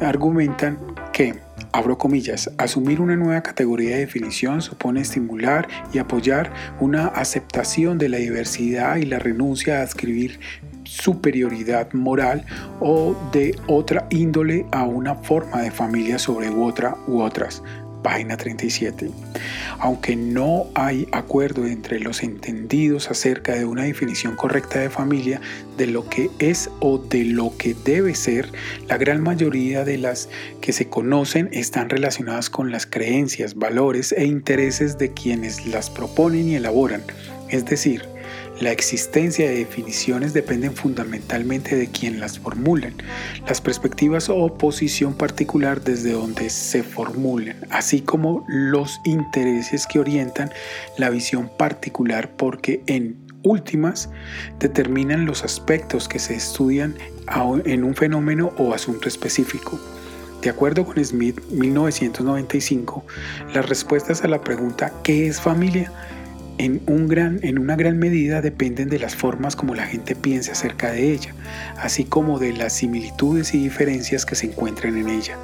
argumentan 0.00 0.78
que 1.12 1.34
Abro 1.74 1.96
comillas, 1.96 2.50
asumir 2.58 3.00
una 3.00 3.16
nueva 3.16 3.42
categoría 3.42 3.92
de 3.94 4.00
definición 4.00 4.60
supone 4.60 5.00
estimular 5.00 5.66
y 5.90 5.98
apoyar 5.98 6.52
una 6.80 7.06
aceptación 7.06 7.96
de 7.96 8.10
la 8.10 8.18
diversidad 8.18 8.96
y 8.96 9.06
la 9.06 9.18
renuncia 9.18 9.78
a 9.78 9.82
escribir 9.82 10.38
superioridad 10.84 11.90
moral 11.94 12.44
o 12.80 13.16
de 13.32 13.56
otra 13.68 14.06
índole 14.10 14.66
a 14.70 14.84
una 14.84 15.14
forma 15.14 15.62
de 15.62 15.70
familia 15.70 16.18
sobre 16.18 16.50
otra 16.50 16.94
u 17.06 17.22
otras 17.22 17.62
página 18.02 18.36
37. 18.36 19.10
Aunque 19.78 20.16
no 20.16 20.66
hay 20.74 21.08
acuerdo 21.12 21.66
entre 21.66 22.00
los 22.00 22.22
entendidos 22.22 23.10
acerca 23.10 23.54
de 23.54 23.64
una 23.64 23.84
definición 23.84 24.36
correcta 24.36 24.80
de 24.80 24.90
familia, 24.90 25.40
de 25.76 25.86
lo 25.86 26.08
que 26.08 26.30
es 26.38 26.70
o 26.80 26.98
de 26.98 27.24
lo 27.24 27.56
que 27.56 27.74
debe 27.74 28.14
ser, 28.14 28.50
la 28.88 28.98
gran 28.98 29.22
mayoría 29.22 29.84
de 29.84 29.98
las 29.98 30.28
que 30.60 30.72
se 30.72 30.88
conocen 30.88 31.48
están 31.52 31.88
relacionadas 31.88 32.50
con 32.50 32.70
las 32.70 32.86
creencias, 32.86 33.54
valores 33.54 34.12
e 34.12 34.24
intereses 34.24 34.98
de 34.98 35.12
quienes 35.12 35.66
las 35.66 35.90
proponen 35.90 36.48
y 36.48 36.56
elaboran. 36.56 37.02
Es 37.48 37.64
decir, 37.64 38.11
la 38.60 38.70
existencia 38.70 39.48
de 39.48 39.56
definiciones 39.56 40.32
dependen 40.32 40.74
fundamentalmente 40.74 41.76
de 41.76 41.88
quien 41.88 42.20
las 42.20 42.38
formulen, 42.38 42.94
las 43.46 43.60
perspectivas 43.60 44.28
o 44.28 44.54
posición 44.54 45.14
particular 45.14 45.82
desde 45.82 46.12
donde 46.12 46.50
se 46.50 46.82
formulen, 46.82 47.56
así 47.70 48.00
como 48.02 48.44
los 48.48 49.00
intereses 49.04 49.86
que 49.86 49.98
orientan 49.98 50.50
la 50.98 51.10
visión 51.10 51.50
particular 51.56 52.30
porque 52.36 52.82
en 52.86 53.16
últimas 53.42 54.10
determinan 54.58 55.26
los 55.26 55.44
aspectos 55.44 56.08
que 56.08 56.18
se 56.18 56.34
estudian 56.34 56.94
en 57.64 57.84
un 57.84 57.94
fenómeno 57.94 58.52
o 58.58 58.74
asunto 58.74 59.08
específico. 59.08 59.80
De 60.42 60.50
acuerdo 60.50 60.84
con 60.84 61.02
Smith, 61.04 61.40
1995, 61.50 63.04
las 63.54 63.68
respuestas 63.68 64.24
a 64.24 64.28
la 64.28 64.40
pregunta 64.40 64.92
¿qué 65.04 65.28
es 65.28 65.40
familia? 65.40 65.92
En, 66.58 66.82
una 66.86 67.76
gran 67.76 67.98
medida 67.98 68.40
dependen 68.40 68.88
de 68.88 68.98
las 68.98 69.14
formas 69.14 69.56
como 69.56 69.74
la 69.74 69.86
gente 69.86 70.14
piensa 70.14 70.52
acerca 70.52 70.90
de 70.90 71.12
ella, 71.12 71.34
así 71.78 72.04
como 72.04 72.38
de 72.38 72.52
las 72.52 72.74
similitudes 72.74 73.54
y 73.54 73.62
diferencias 73.62 74.26
que 74.26 74.34
se 74.34 74.46
encuentran 74.46 74.96
en 74.96 75.08
ella. 75.08 75.36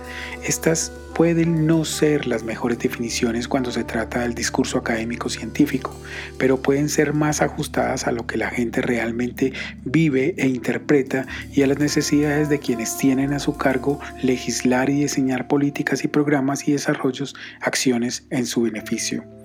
Estas 0.44 0.92
pueden 1.14 1.66
no 1.66 1.84
ser 1.84 2.28
las 2.28 2.44
mejores 2.44 2.78
definiciones 2.78 3.48
cuando 3.48 3.72
se 3.72 3.82
trata 3.82 4.20
del 4.20 4.34
discurso 4.34 4.78
académico 4.78 5.28
científico, 5.28 5.92
pero 6.38 6.62
pueden 6.62 6.88
ser 6.88 7.12
más 7.12 7.42
ajustadas 7.42 8.06
a 8.06 8.12
lo 8.12 8.26
que 8.26 8.36
la 8.36 8.50
gente 8.50 8.82
realmente 8.82 9.52
vive 9.84 10.34
e 10.38 10.46
interpreta 10.46 11.26
y 11.52 11.62
a 11.62 11.66
las 11.66 11.80
necesidades 11.80 12.48
de 12.48 12.60
quienes 12.60 12.96
tienen 12.96 13.32
a 13.32 13.40
su 13.40 13.56
cargo 13.56 13.98
legislar 14.22 14.90
y 14.90 15.00
diseñar 15.00 15.48
políticas 15.48 16.04
y 16.04 16.08
programas 16.08 16.68
y 16.68 16.72
desarrollos, 16.72 17.34
acciones 17.60 18.24
en 18.30 18.46
su 18.46 18.62
beneficio. 18.62 19.37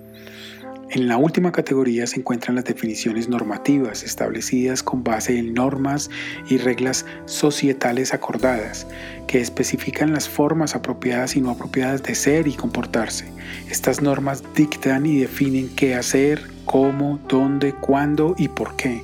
En 0.94 1.08
la 1.08 1.16
última 1.16 1.50
categoría 1.50 2.06
se 2.06 2.20
encuentran 2.20 2.54
las 2.54 2.66
definiciones 2.66 3.28
normativas 3.28 4.04
establecidas 4.04 4.84
con 4.84 5.02
base 5.02 5.36
en 5.36 5.52
normas 5.52 6.08
y 6.48 6.56
reglas 6.56 7.04
societales 7.24 8.14
acordadas 8.14 8.86
que 9.26 9.40
especifican 9.40 10.12
las 10.12 10.28
formas 10.28 10.76
apropiadas 10.76 11.34
y 11.34 11.40
no 11.40 11.50
apropiadas 11.50 12.04
de 12.04 12.14
ser 12.14 12.46
y 12.46 12.54
comportarse. 12.54 13.24
Estas 13.68 14.02
normas 14.02 14.44
dictan 14.54 15.04
y 15.04 15.18
definen 15.18 15.68
qué 15.74 15.96
hacer, 15.96 16.48
cómo, 16.64 17.18
dónde, 17.28 17.72
cuándo 17.72 18.36
y 18.38 18.46
por 18.46 18.76
qué 18.76 19.02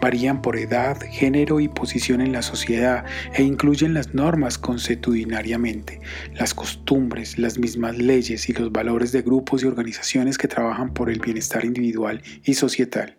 varían 0.00 0.42
por 0.42 0.56
edad, 0.56 1.00
género 1.10 1.60
y 1.60 1.68
posición 1.68 2.20
en 2.20 2.32
la 2.32 2.42
sociedad 2.42 3.04
e 3.34 3.42
incluyen 3.42 3.94
las 3.94 4.14
normas 4.14 4.58
consuetudinariamente, 4.58 6.00
las 6.34 6.54
costumbres, 6.54 7.38
las 7.38 7.58
mismas 7.58 7.96
leyes 7.96 8.48
y 8.48 8.52
los 8.52 8.72
valores 8.72 9.12
de 9.12 9.22
grupos 9.22 9.62
y 9.62 9.66
organizaciones 9.66 10.38
que 10.38 10.48
trabajan 10.48 10.92
por 10.92 11.10
el 11.10 11.20
bienestar 11.20 11.64
individual 11.64 12.22
y 12.44 12.54
societal. 12.54 13.16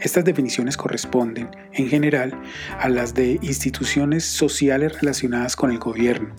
Estas 0.00 0.24
definiciones 0.24 0.76
corresponden, 0.76 1.50
en 1.72 1.88
general, 1.88 2.32
a 2.78 2.88
las 2.88 3.14
de 3.14 3.38
instituciones 3.42 4.24
sociales 4.24 5.00
relacionadas 5.00 5.56
con 5.56 5.70
el 5.70 5.78
gobierno, 5.78 6.34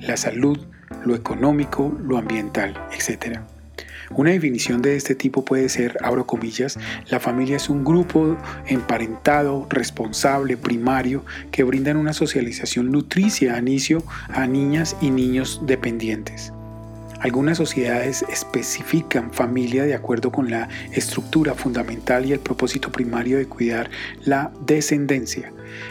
la 0.00 0.16
salud, 0.16 0.58
lo 1.04 1.14
económico, 1.14 1.96
lo 2.02 2.18
ambiental, 2.18 2.74
etc. 2.92 3.53
Una 4.16 4.30
definición 4.30 4.80
de 4.80 4.94
este 4.94 5.16
tipo 5.16 5.44
puede 5.44 5.68
ser, 5.68 5.98
abro 6.00 6.24
comillas, 6.24 6.78
la 7.08 7.18
familia 7.18 7.56
es 7.56 7.68
un 7.68 7.84
grupo 7.84 8.36
emparentado, 8.66 9.66
responsable, 9.70 10.56
primario, 10.56 11.24
que 11.50 11.64
brindan 11.64 11.96
una 11.96 12.12
socialización 12.12 12.92
nutricia 12.92 13.54
a, 13.54 13.58
inicio, 13.58 14.04
a 14.28 14.46
niñas 14.46 14.96
y 15.00 15.10
niños 15.10 15.62
dependientes. 15.66 16.52
Algunas 17.18 17.56
sociedades 17.56 18.24
especifican 18.28 19.32
familia 19.32 19.84
de 19.84 19.94
acuerdo 19.94 20.30
con 20.30 20.50
la 20.50 20.68
estructura 20.92 21.54
fundamental 21.54 22.26
y 22.26 22.32
el 22.32 22.38
propósito 22.38 22.92
primario 22.92 23.38
de 23.38 23.46
cuidar 23.46 23.90
la 24.24 24.52
descendencia. 24.64 25.50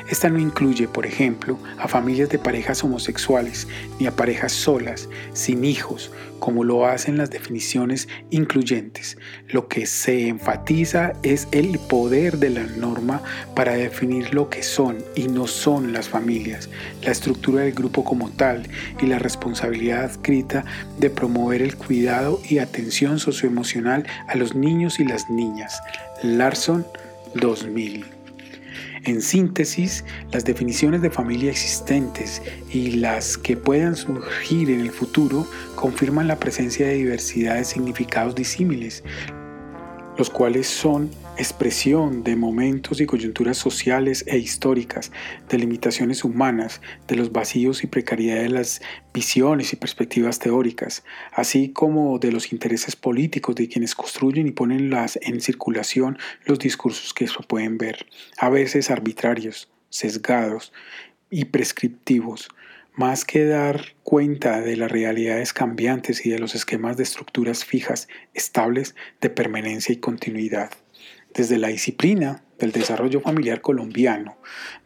Esta 0.09 0.29
no 0.29 0.39
incluye, 0.39 0.87
por 0.87 1.05
ejemplo, 1.05 1.57
a 1.77 1.87
familias 1.87 2.29
de 2.29 2.39
parejas 2.39 2.83
homosexuales 2.83 3.67
ni 3.99 4.07
a 4.07 4.15
parejas 4.15 4.51
solas, 4.51 5.09
sin 5.33 5.63
hijos, 5.63 6.11
como 6.39 6.65
lo 6.65 6.85
hacen 6.85 7.17
las 7.17 7.29
definiciones 7.29 8.09
incluyentes. 8.29 9.17
Lo 9.47 9.69
que 9.69 9.85
se 9.85 10.27
enfatiza 10.27 11.13
es 11.23 11.47
el 11.51 11.79
poder 11.79 12.37
de 12.37 12.49
la 12.49 12.63
norma 12.63 13.21
para 13.55 13.73
definir 13.75 14.33
lo 14.33 14.49
que 14.49 14.61
son 14.61 14.97
y 15.15 15.27
no 15.27 15.47
son 15.47 15.93
las 15.93 16.09
familias, 16.09 16.69
la 17.01 17.11
estructura 17.11 17.61
del 17.61 17.73
grupo 17.73 18.03
como 18.03 18.29
tal 18.29 18.67
y 19.01 19.05
la 19.05 19.19
responsabilidad 19.19 20.03
adscrita 20.03 20.65
de 20.99 21.09
promover 21.09 21.61
el 21.61 21.77
cuidado 21.77 22.41
y 22.47 22.57
atención 22.57 23.19
socioemocional 23.19 24.05
a 24.27 24.35
los 24.35 24.53
niños 24.53 24.99
y 24.99 25.05
las 25.05 25.29
niñas. 25.29 25.79
Larson 26.23 26.85
2000. 27.35 28.12
En 29.05 29.21
síntesis, 29.21 30.05
las 30.31 30.45
definiciones 30.45 31.01
de 31.01 31.09
familia 31.09 31.51
existentes 31.51 32.41
y 32.71 32.91
las 32.91 33.37
que 33.37 33.57
puedan 33.57 33.97
surgir 33.97 34.69
en 34.69 34.79
el 34.79 34.91
futuro 34.91 35.45
confirman 35.75 36.29
la 36.29 36.39
presencia 36.39 36.87
de 36.87 36.93
diversidad 36.93 37.55
de 37.55 37.65
significados 37.65 38.33
disímiles, 38.33 39.03
los 40.17 40.29
cuales 40.29 40.67
son 40.67 41.09
expresión 41.37 42.23
de 42.23 42.35
momentos 42.35 43.01
y 43.01 43.07
coyunturas 43.07 43.57
sociales 43.57 44.23
e 44.27 44.37
históricas, 44.37 45.11
de 45.49 45.57
limitaciones 45.57 46.23
humanas, 46.23 46.79
de 47.07 47.15
los 47.15 47.31
vacíos 47.31 47.83
y 47.83 47.87
precariedades 47.87 48.43
de 48.43 48.49
las 48.49 48.81
visiones 49.13 49.73
y 49.73 49.75
perspectivas 49.75 50.37
teóricas, 50.37 51.03
así 51.31 51.69
como 51.69 52.19
de 52.19 52.31
los 52.31 52.51
intereses 52.51 52.95
políticos 52.95 53.55
de 53.55 53.67
quienes 53.67 53.95
construyen 53.95 54.47
y 54.47 54.51
ponen 54.51 54.93
en 55.21 55.41
circulación 55.41 56.17
los 56.45 56.59
discursos 56.59 57.13
que 57.13 57.27
se 57.27 57.43
pueden 57.47 57.77
ver, 57.77 58.05
a 58.37 58.49
veces 58.49 58.91
arbitrarios, 58.91 59.71
sesgados 59.89 60.71
y 61.31 61.45
prescriptivos, 61.45 62.47
más 62.95 63.25
que 63.25 63.45
dar 63.45 63.95
cuenta 64.03 64.61
de 64.61 64.77
las 64.77 64.91
realidades 64.91 65.51
cambiantes 65.51 66.27
y 66.27 66.29
de 66.29 66.37
los 66.37 66.53
esquemas 66.53 66.95
de 66.97 67.03
estructuras 67.03 67.65
fijas, 67.65 68.07
estables, 68.35 68.93
de 69.19 69.31
permanencia 69.31 69.93
y 69.93 69.97
continuidad. 69.97 70.69
Desde 71.33 71.57
la 71.57 71.69
disciplina 71.69 72.43
del 72.59 72.71
desarrollo 72.71 73.19
familiar 73.19 73.61
colombiano, 73.61 74.37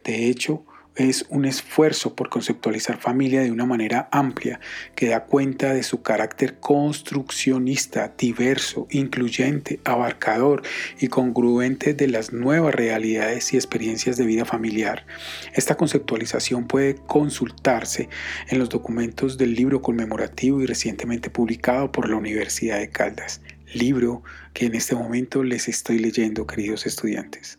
de 0.02 0.28
hecho, 0.28 0.64
es 0.98 1.26
un 1.28 1.44
esfuerzo 1.44 2.16
por 2.16 2.28
conceptualizar 2.28 2.98
familia 2.98 3.40
de 3.40 3.52
una 3.52 3.66
manera 3.66 4.08
amplia 4.10 4.58
que 4.96 5.08
da 5.08 5.24
cuenta 5.24 5.72
de 5.72 5.84
su 5.84 6.02
carácter 6.02 6.58
construccionista, 6.58 8.14
diverso, 8.18 8.88
incluyente, 8.90 9.78
abarcador 9.84 10.62
y 10.98 11.06
congruente 11.06 11.94
de 11.94 12.08
las 12.08 12.32
nuevas 12.32 12.74
realidades 12.74 13.54
y 13.54 13.56
experiencias 13.56 14.16
de 14.16 14.26
vida 14.26 14.44
familiar. 14.44 15.06
Esta 15.54 15.76
conceptualización 15.76 16.66
puede 16.66 16.96
consultarse 16.96 18.08
en 18.48 18.58
los 18.58 18.68
documentos 18.68 19.38
del 19.38 19.54
libro 19.54 19.80
conmemorativo 19.80 20.60
y 20.60 20.66
recientemente 20.66 21.30
publicado 21.30 21.92
por 21.92 22.08
la 22.08 22.16
Universidad 22.16 22.78
de 22.78 22.90
Caldas, 22.90 23.40
libro 23.74 24.22
que 24.54 24.66
en 24.66 24.74
este 24.74 24.94
momento 24.94 25.42
les 25.42 25.68
estoy 25.68 25.98
leyendo, 25.98 26.46
queridos 26.46 26.86
estudiantes. 26.86 27.58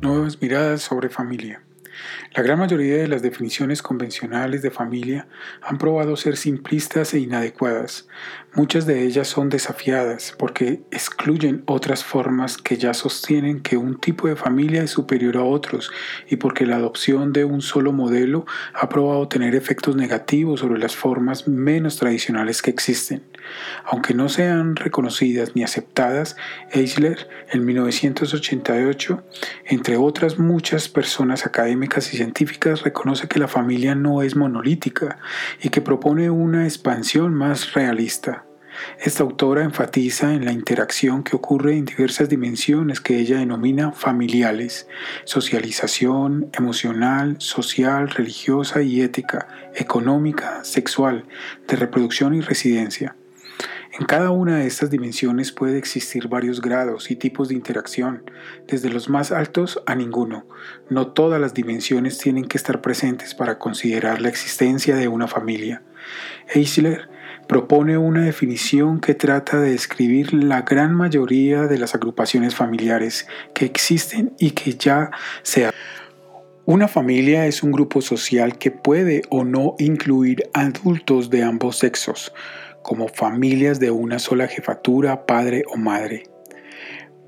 Nuevas 0.00 0.40
miradas 0.40 0.82
sobre 0.82 1.08
familia. 1.08 1.65
La 2.36 2.42
gran 2.42 2.58
mayoría 2.58 2.98
de 2.98 3.08
las 3.08 3.22
definiciones 3.22 3.80
convencionales 3.80 4.60
de 4.60 4.70
familia 4.70 5.26
han 5.62 5.78
probado 5.78 6.16
ser 6.16 6.36
simplistas 6.36 7.14
e 7.14 7.18
inadecuadas. 7.18 8.08
Muchas 8.54 8.84
de 8.84 9.04
ellas 9.04 9.26
son 9.26 9.48
desafiadas 9.48 10.34
porque 10.38 10.82
excluyen 10.90 11.62
otras 11.64 12.04
formas 12.04 12.58
que 12.58 12.76
ya 12.76 12.92
sostienen 12.92 13.60
que 13.60 13.78
un 13.78 13.98
tipo 13.98 14.28
de 14.28 14.36
familia 14.36 14.82
es 14.82 14.90
superior 14.90 15.38
a 15.38 15.44
otros 15.44 15.90
y 16.28 16.36
porque 16.36 16.66
la 16.66 16.76
adopción 16.76 17.32
de 17.32 17.46
un 17.46 17.62
solo 17.62 17.92
modelo 17.92 18.44
ha 18.74 18.90
probado 18.90 19.28
tener 19.28 19.54
efectos 19.54 19.96
negativos 19.96 20.60
sobre 20.60 20.78
las 20.78 20.94
formas 20.94 21.48
menos 21.48 21.96
tradicionales 21.96 22.60
que 22.60 22.70
existen. 22.70 23.22
Aunque 23.84 24.14
no 24.14 24.28
sean 24.28 24.76
reconocidas 24.76 25.54
ni 25.54 25.62
aceptadas, 25.62 26.36
Eisler 26.72 27.28
en 27.50 27.64
1988, 27.64 29.24
entre 29.66 29.96
otras 29.96 30.38
muchas 30.38 30.88
personas 30.88 31.46
académicas 31.46 32.12
y 32.12 32.16
científicas, 32.16 32.82
reconoce 32.82 33.28
que 33.28 33.38
la 33.38 33.48
familia 33.48 33.94
no 33.94 34.22
es 34.22 34.36
monolítica 34.36 35.18
y 35.62 35.68
que 35.68 35.80
propone 35.80 36.30
una 36.30 36.64
expansión 36.64 37.34
más 37.34 37.74
realista. 37.74 38.46
Esta 39.00 39.22
autora 39.22 39.64
enfatiza 39.64 40.34
en 40.34 40.44
la 40.44 40.52
interacción 40.52 41.22
que 41.22 41.36
ocurre 41.36 41.76
en 41.76 41.84
diversas 41.84 42.28
dimensiones 42.28 43.00
que 43.00 43.18
ella 43.18 43.38
denomina 43.38 43.92
familiares, 43.92 44.88
socialización 45.24 46.50
emocional, 46.52 47.36
social, 47.38 48.10
religiosa 48.10 48.82
y 48.82 49.00
ética, 49.00 49.48
económica, 49.74 50.64
sexual, 50.64 51.24
de 51.68 51.76
reproducción 51.76 52.34
y 52.34 52.40
residencia. 52.40 53.16
En 53.98 54.04
cada 54.04 54.30
una 54.30 54.58
de 54.58 54.66
estas 54.66 54.90
dimensiones 54.90 55.52
puede 55.52 55.78
existir 55.78 56.28
varios 56.28 56.60
grados 56.60 57.10
y 57.10 57.16
tipos 57.16 57.48
de 57.48 57.54
interacción, 57.54 58.30
desde 58.68 58.90
los 58.90 59.08
más 59.08 59.32
altos 59.32 59.82
a 59.86 59.94
ninguno. 59.94 60.44
No 60.90 61.06
todas 61.08 61.40
las 61.40 61.54
dimensiones 61.54 62.18
tienen 62.18 62.44
que 62.44 62.58
estar 62.58 62.82
presentes 62.82 63.34
para 63.34 63.58
considerar 63.58 64.20
la 64.20 64.28
existencia 64.28 64.96
de 64.96 65.08
una 65.08 65.28
familia. 65.28 65.82
Eisler 66.52 67.08
propone 67.48 67.96
una 67.96 68.24
definición 68.24 69.00
que 69.00 69.14
trata 69.14 69.60
de 69.60 69.70
describir 69.70 70.34
la 70.34 70.60
gran 70.60 70.94
mayoría 70.94 71.62
de 71.62 71.78
las 71.78 71.94
agrupaciones 71.94 72.54
familiares 72.54 73.26
que 73.54 73.64
existen 73.64 74.34
y 74.38 74.50
que 74.50 74.74
ya 74.74 75.10
se 75.42 75.70
una 76.66 76.88
familia 76.88 77.46
es 77.46 77.62
un 77.62 77.70
grupo 77.70 78.02
social 78.02 78.58
que 78.58 78.72
puede 78.72 79.22
o 79.30 79.44
no 79.44 79.76
incluir 79.78 80.50
adultos 80.52 81.30
de 81.30 81.44
ambos 81.44 81.78
sexos 81.78 82.32
como 82.86 83.08
familias 83.08 83.80
de 83.80 83.90
una 83.90 84.20
sola 84.20 84.46
jefatura, 84.46 85.26
padre 85.26 85.64
o 85.74 85.76
madre. 85.76 86.22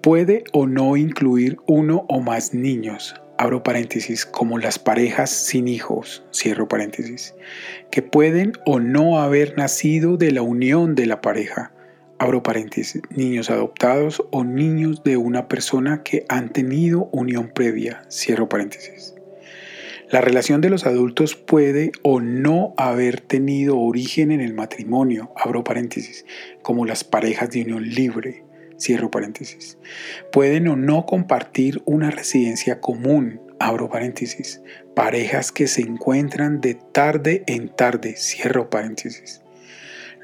Puede 0.01 0.45
o 0.53 0.69
no 0.69 0.97
incluir 0.97 1.57
uno 1.67 2.07
o 2.09 2.21
más 2.21 2.55
niños, 2.55 3.17
abro 3.39 3.65
paréntesis, 3.65 4.25
como 4.25 4.59
las 4.59 4.79
parejas 4.79 5.31
sin 5.31 5.67
hijos, 5.67 6.25
cierro 6.33 6.69
paréntesis, 6.69 7.35
que 7.91 8.03
pueden 8.03 8.53
o 8.67 8.79
no 8.79 9.19
haber 9.19 9.59
nacido 9.59 10.17
de 10.17 10.31
la 10.31 10.43
unión 10.43 10.95
de 10.95 11.07
la 11.07 11.21
pareja, 11.21 11.73
abro 12.21 12.45
paréntesis, 12.45 13.03
niños 13.11 13.51
adoptados 13.51 14.23
o 14.31 14.45
niños 14.45 15.03
de 15.03 15.17
una 15.17 15.49
persona 15.49 16.05
que 16.05 16.25
han 16.29 16.53
tenido 16.53 17.09
unión 17.11 17.51
previa, 17.53 18.05
cierro 18.09 18.49
paréntesis. 18.49 19.18
La 20.11 20.23
relación 20.23 20.63
de 20.63 20.71
los 20.71 20.87
adultos 20.87 21.37
puede 21.37 21.93
o 22.03 22.21
no 22.21 22.73
haber 22.79 23.21
tenido 23.21 23.79
origen 23.79 24.31
en 24.31 24.41
el 24.41 24.55
matrimonio, 24.55 25.33
abro 25.37 25.65
paréntesis, 25.65 26.25
como 26.63 26.87
las 26.87 27.05
parejas 27.05 27.51
de 27.51 27.61
unión 27.61 27.87
libre, 27.87 28.43
cierro 28.81 29.11
paréntesis. 29.11 29.77
Pueden 30.33 30.67
o 30.69 30.77
no 30.77 31.05
compartir 31.05 31.83
una 31.85 32.11
residencia 32.11 32.81
común, 32.81 33.43
abro 33.61 33.91
paréntesis, 33.91 34.63
parejas 34.95 35.53
que 35.53 35.67
se 35.67 35.83
encuentran 35.83 36.63
de 36.63 36.75
tarde 36.75 37.45
en 37.47 37.69
tarde, 37.69 38.17
cierro 38.17 38.71
paréntesis. 38.71 39.43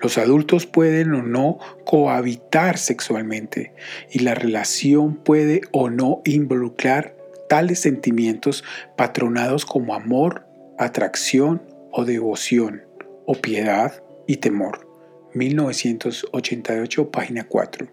Los 0.00 0.16
adultos 0.16 0.66
pueden 0.66 1.12
o 1.12 1.22
no 1.22 1.58
cohabitar 1.84 2.78
sexualmente 2.78 3.74
y 4.10 4.20
la 4.20 4.34
relación 4.34 5.16
puede 5.16 5.60
o 5.72 5.90
no 5.90 6.22
involucrar 6.24 7.13
tales 7.48 7.80
sentimientos 7.80 8.64
patronados 8.96 9.64
como 9.66 9.94
amor, 9.94 10.46
atracción 10.78 11.62
o 11.90 12.04
devoción, 12.04 12.83
o 13.26 13.35
piedad 13.35 14.02
y 14.26 14.37
temor. 14.37 14.88
1988, 15.35 17.11
página 17.11 17.44
4. 17.44 17.88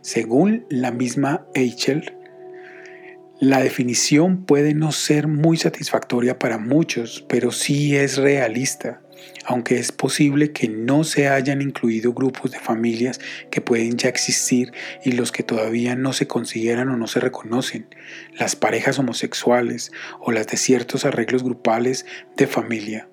Según 0.00 0.66
la 0.68 0.90
misma 0.90 1.46
Eichel, 1.54 2.12
la 3.38 3.60
definición 3.60 4.44
puede 4.44 4.74
no 4.74 4.92
ser 4.92 5.28
muy 5.28 5.56
satisfactoria 5.56 6.38
para 6.38 6.58
muchos, 6.58 7.24
pero 7.28 7.52
sí 7.52 7.94
es 7.96 8.16
realista 8.16 9.02
aunque 9.44 9.78
es 9.78 9.92
posible 9.92 10.52
que 10.52 10.68
no 10.68 11.04
se 11.04 11.28
hayan 11.28 11.62
incluido 11.62 12.12
grupos 12.12 12.50
de 12.50 12.58
familias 12.58 13.20
que 13.50 13.60
pueden 13.60 13.96
ya 13.96 14.08
existir 14.08 14.72
y 15.04 15.12
los 15.12 15.32
que 15.32 15.42
todavía 15.42 15.94
no 15.94 16.12
se 16.12 16.26
consideran 16.26 16.88
o 16.88 16.96
no 16.96 17.06
se 17.06 17.20
reconocen, 17.20 17.86
las 18.38 18.56
parejas 18.56 18.98
homosexuales 18.98 19.92
o 20.20 20.32
las 20.32 20.46
de 20.48 20.56
ciertos 20.56 21.04
arreglos 21.04 21.42
grupales 21.42 22.06
de 22.36 22.46
familia. 22.46 23.08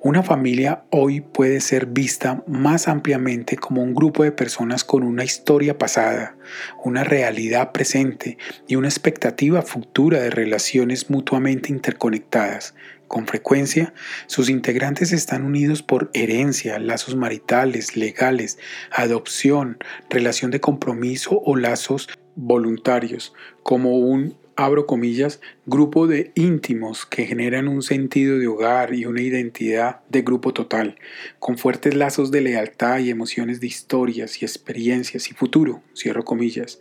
Una 0.00 0.22
familia 0.22 0.84
hoy 0.90 1.20
puede 1.20 1.60
ser 1.60 1.86
vista 1.86 2.44
más 2.46 2.86
ampliamente 2.86 3.56
como 3.56 3.82
un 3.82 3.94
grupo 3.94 4.22
de 4.22 4.30
personas 4.30 4.84
con 4.84 5.02
una 5.02 5.24
historia 5.24 5.76
pasada, 5.76 6.36
una 6.84 7.02
realidad 7.02 7.72
presente 7.72 8.38
y 8.68 8.76
una 8.76 8.86
expectativa 8.86 9.60
futura 9.62 10.20
de 10.20 10.30
relaciones 10.30 11.10
mutuamente 11.10 11.72
interconectadas, 11.72 12.76
con 13.08 13.26
frecuencia, 13.26 13.94
sus 14.26 14.48
integrantes 14.50 15.12
están 15.12 15.44
unidos 15.44 15.82
por 15.82 16.10
herencia, 16.12 16.78
lazos 16.78 17.16
maritales, 17.16 17.96
legales, 17.96 18.58
adopción, 18.90 19.78
relación 20.10 20.50
de 20.50 20.60
compromiso 20.60 21.40
o 21.44 21.56
lazos 21.56 22.08
voluntarios, 22.36 23.32
como 23.62 23.98
un, 23.98 24.36
abro 24.54 24.86
comillas, 24.86 25.40
grupo 25.66 26.06
de 26.06 26.32
íntimos 26.34 27.06
que 27.06 27.26
generan 27.26 27.68
un 27.68 27.82
sentido 27.82 28.38
de 28.38 28.46
hogar 28.46 28.92
y 28.92 29.06
una 29.06 29.22
identidad 29.22 30.00
de 30.08 30.22
grupo 30.22 30.52
total, 30.52 30.96
con 31.38 31.58
fuertes 31.58 31.94
lazos 31.94 32.30
de 32.30 32.42
lealtad 32.42 32.98
y 32.98 33.10
emociones 33.10 33.60
de 33.60 33.68
historias 33.68 34.42
y 34.42 34.44
experiencias 34.44 35.30
y 35.30 35.34
futuro, 35.34 35.82
cierro 35.94 36.24
comillas. 36.24 36.80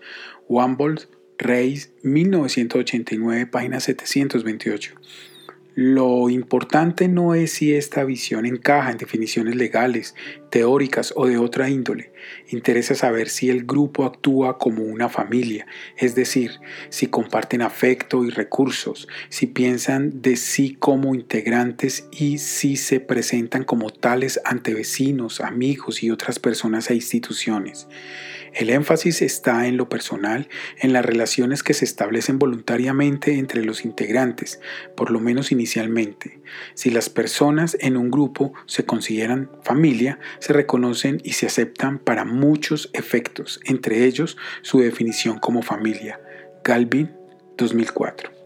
Wambold, 0.50 1.08
Reis, 1.38 1.92
1989, 2.02 3.46
página 3.46 3.80
728. 3.80 4.96
Lo 5.80 6.28
importante 6.28 7.08
no 7.08 7.36
es 7.36 7.54
si 7.54 7.76
esta 7.76 8.04
visión 8.04 8.48
encaja 8.48 8.90
en 8.90 8.98
definiciones 8.98 9.56
legales, 9.56 10.16
teóricas 10.50 11.14
o 11.16 11.28
de 11.28 11.38
otra 11.38 11.70
índole. 11.70 12.12
Interesa 12.50 12.96
saber 12.96 13.30
si 13.30 13.50
el 13.50 13.66
grupo 13.66 14.06
actúa 14.06 14.58
como 14.58 14.84
una 14.84 15.10
familia, 15.10 15.66
es 15.98 16.16
decir, 16.16 16.60
si 16.90 17.08
comparten 17.08 17.62
afecto 17.62 18.24
y 18.24 18.30
recursos, 18.30 19.08
si 19.30 19.48
piensan 19.48 20.22
de 20.22 20.36
sí 20.36 20.76
como 20.80 21.16
integrantes 21.16 22.08
y 22.12 22.38
si 22.38 22.76
se 22.78 23.00
presentan 23.00 23.64
como 23.64 23.90
tales 23.90 24.40
ante 24.46 24.74
vecinos, 24.74 25.42
amigos 25.42 26.04
y 26.04 26.12
otras 26.12 26.40
personas 26.40 26.90
e 26.90 26.96
instituciones. 26.96 27.88
El 28.54 28.72
énfasis 28.72 29.22
está 29.22 29.68
en 29.68 29.78
lo 29.78 29.88
personal, 29.88 30.50
en 30.80 30.92
las 30.92 31.06
relaciones 31.06 31.62
que 31.62 31.76
se 31.76 31.86
establecen 31.86 32.40
voluntariamente 32.40 33.38
entre 33.38 33.64
los 33.64 33.86
integrantes, 33.86 34.60
por 34.96 35.12
lo 35.12 35.20
menos 35.20 35.52
inicialmente. 35.52 36.40
Si 36.74 36.90
las 36.90 37.10
personas 37.10 37.78
en 37.80 37.98
un 37.98 38.10
grupo 38.10 38.54
se 38.66 38.84
consideran 38.84 39.52
familia, 39.62 40.18
se 40.40 40.54
reconocen 40.54 41.22
y 41.24 41.34
se 41.34 41.46
aceptan 41.46 42.00
para 42.00 42.26
muchos 42.26 42.90
efectos, 42.94 43.60
entre 43.66 44.06
ellos 44.06 44.38
su 44.62 44.80
definición 44.80 45.40
como 45.40 45.62
familia. 45.62 46.20
Galvin, 46.64 47.12
2004. 47.58 48.37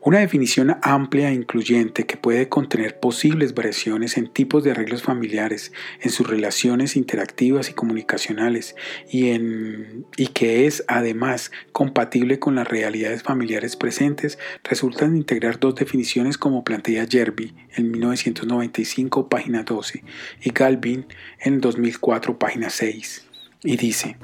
Una 0.00 0.20
definición 0.20 0.76
amplia 0.82 1.28
e 1.30 1.34
incluyente 1.34 2.06
que 2.06 2.16
puede 2.16 2.48
contener 2.48 3.00
posibles 3.00 3.52
variaciones 3.52 4.16
en 4.16 4.28
tipos 4.28 4.62
de 4.62 4.70
arreglos 4.70 5.02
familiares, 5.02 5.72
en 6.00 6.10
sus 6.10 6.26
relaciones 6.28 6.96
interactivas 6.96 7.68
y 7.68 7.72
comunicacionales 7.72 8.76
y, 9.10 10.26
que 10.34 10.66
es 10.66 10.84
además 10.86 11.50
compatible 11.72 12.38
con 12.38 12.54
las 12.54 12.68
realidades 12.68 13.24
familiares 13.24 13.74
presentes, 13.74 14.38
resulta 14.62 15.04
en 15.04 15.16
integrar 15.16 15.58
dos 15.58 15.74
definiciones 15.74 16.38
como 16.38 16.62
plantea 16.62 17.06
Jerby 17.10 17.54
en 17.74 17.90
1995, 17.90 19.28
página 19.28 19.64
12, 19.64 20.04
y 20.42 20.50
Galvin 20.50 21.06
en 21.40 21.60
2004, 21.60 22.38
página 22.38 22.70
6. 22.70 23.26
Y 23.64 23.76
dice, 23.76 24.16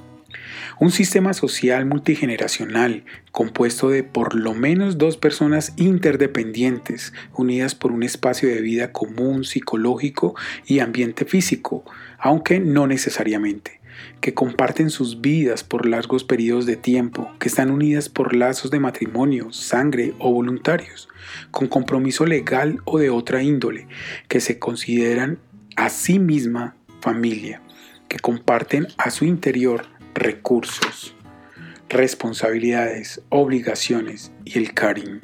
un 0.78 0.90
sistema 0.90 1.32
social 1.34 1.86
multigeneracional 1.86 3.04
compuesto 3.32 3.88
de 3.90 4.02
por 4.02 4.34
lo 4.34 4.54
menos 4.54 4.98
dos 4.98 5.16
personas 5.16 5.72
interdependientes, 5.76 7.12
unidas 7.34 7.74
por 7.74 7.92
un 7.92 8.02
espacio 8.02 8.48
de 8.48 8.60
vida 8.60 8.92
común, 8.92 9.44
psicológico 9.44 10.34
y 10.66 10.80
ambiente 10.80 11.24
físico, 11.24 11.84
aunque 12.18 12.60
no 12.60 12.86
necesariamente 12.86 13.80
que 14.20 14.34
comparten 14.34 14.90
sus 14.90 15.20
vidas 15.20 15.64
por 15.64 15.86
largos 15.86 16.24
periodos 16.24 16.66
de 16.66 16.76
tiempo, 16.76 17.30
que 17.38 17.48
están 17.48 17.70
unidas 17.70 18.08
por 18.08 18.34
lazos 18.34 18.70
de 18.70 18.80
matrimonio, 18.80 19.52
sangre 19.52 20.14
o 20.18 20.32
voluntarios, 20.32 21.08
con 21.50 21.68
compromiso 21.68 22.26
legal 22.26 22.78
o 22.84 22.98
de 22.98 23.10
otra 23.10 23.42
índole, 23.42 23.86
que 24.28 24.40
se 24.40 24.58
consideran 24.58 25.38
a 25.76 25.90
sí 25.90 26.18
misma 26.18 26.76
familia, 27.00 27.60
que 28.08 28.18
comparten 28.18 28.86
a 28.96 29.10
su 29.10 29.24
interior 29.24 29.86
recursos, 30.14 31.14
responsabilidades, 31.88 33.20
obligaciones 33.28 34.32
y 34.44 34.58
el 34.58 34.72
cariño. 34.72 35.20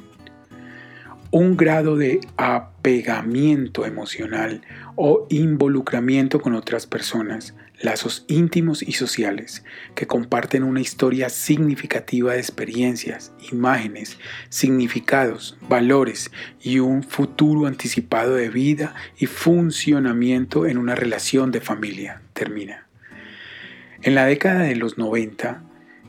Un 1.32 1.56
grado 1.56 1.96
de 1.96 2.20
apegamiento 2.36 3.86
emocional 3.86 4.62
o 4.96 5.26
involucramiento 5.30 6.40
con 6.40 6.54
otras 6.54 6.86
personas, 6.86 7.54
lazos 7.80 8.24
íntimos 8.26 8.82
y 8.82 8.92
sociales 8.92 9.64
que 9.94 10.08
comparten 10.08 10.64
una 10.64 10.80
historia 10.80 11.28
significativa 11.28 12.32
de 12.32 12.40
experiencias, 12.40 13.32
imágenes, 13.52 14.18
significados, 14.48 15.56
valores 15.68 16.32
y 16.60 16.80
un 16.80 17.04
futuro 17.04 17.66
anticipado 17.66 18.34
de 18.34 18.50
vida 18.50 18.94
y 19.16 19.26
funcionamiento 19.26 20.66
en 20.66 20.78
una 20.78 20.96
relación 20.96 21.52
de 21.52 21.60
familia. 21.60 22.22
Termina. 22.32 22.89
En 24.02 24.14
la 24.14 24.24
década 24.24 24.62
de 24.62 24.76
los 24.76 24.96
90, 24.96 25.62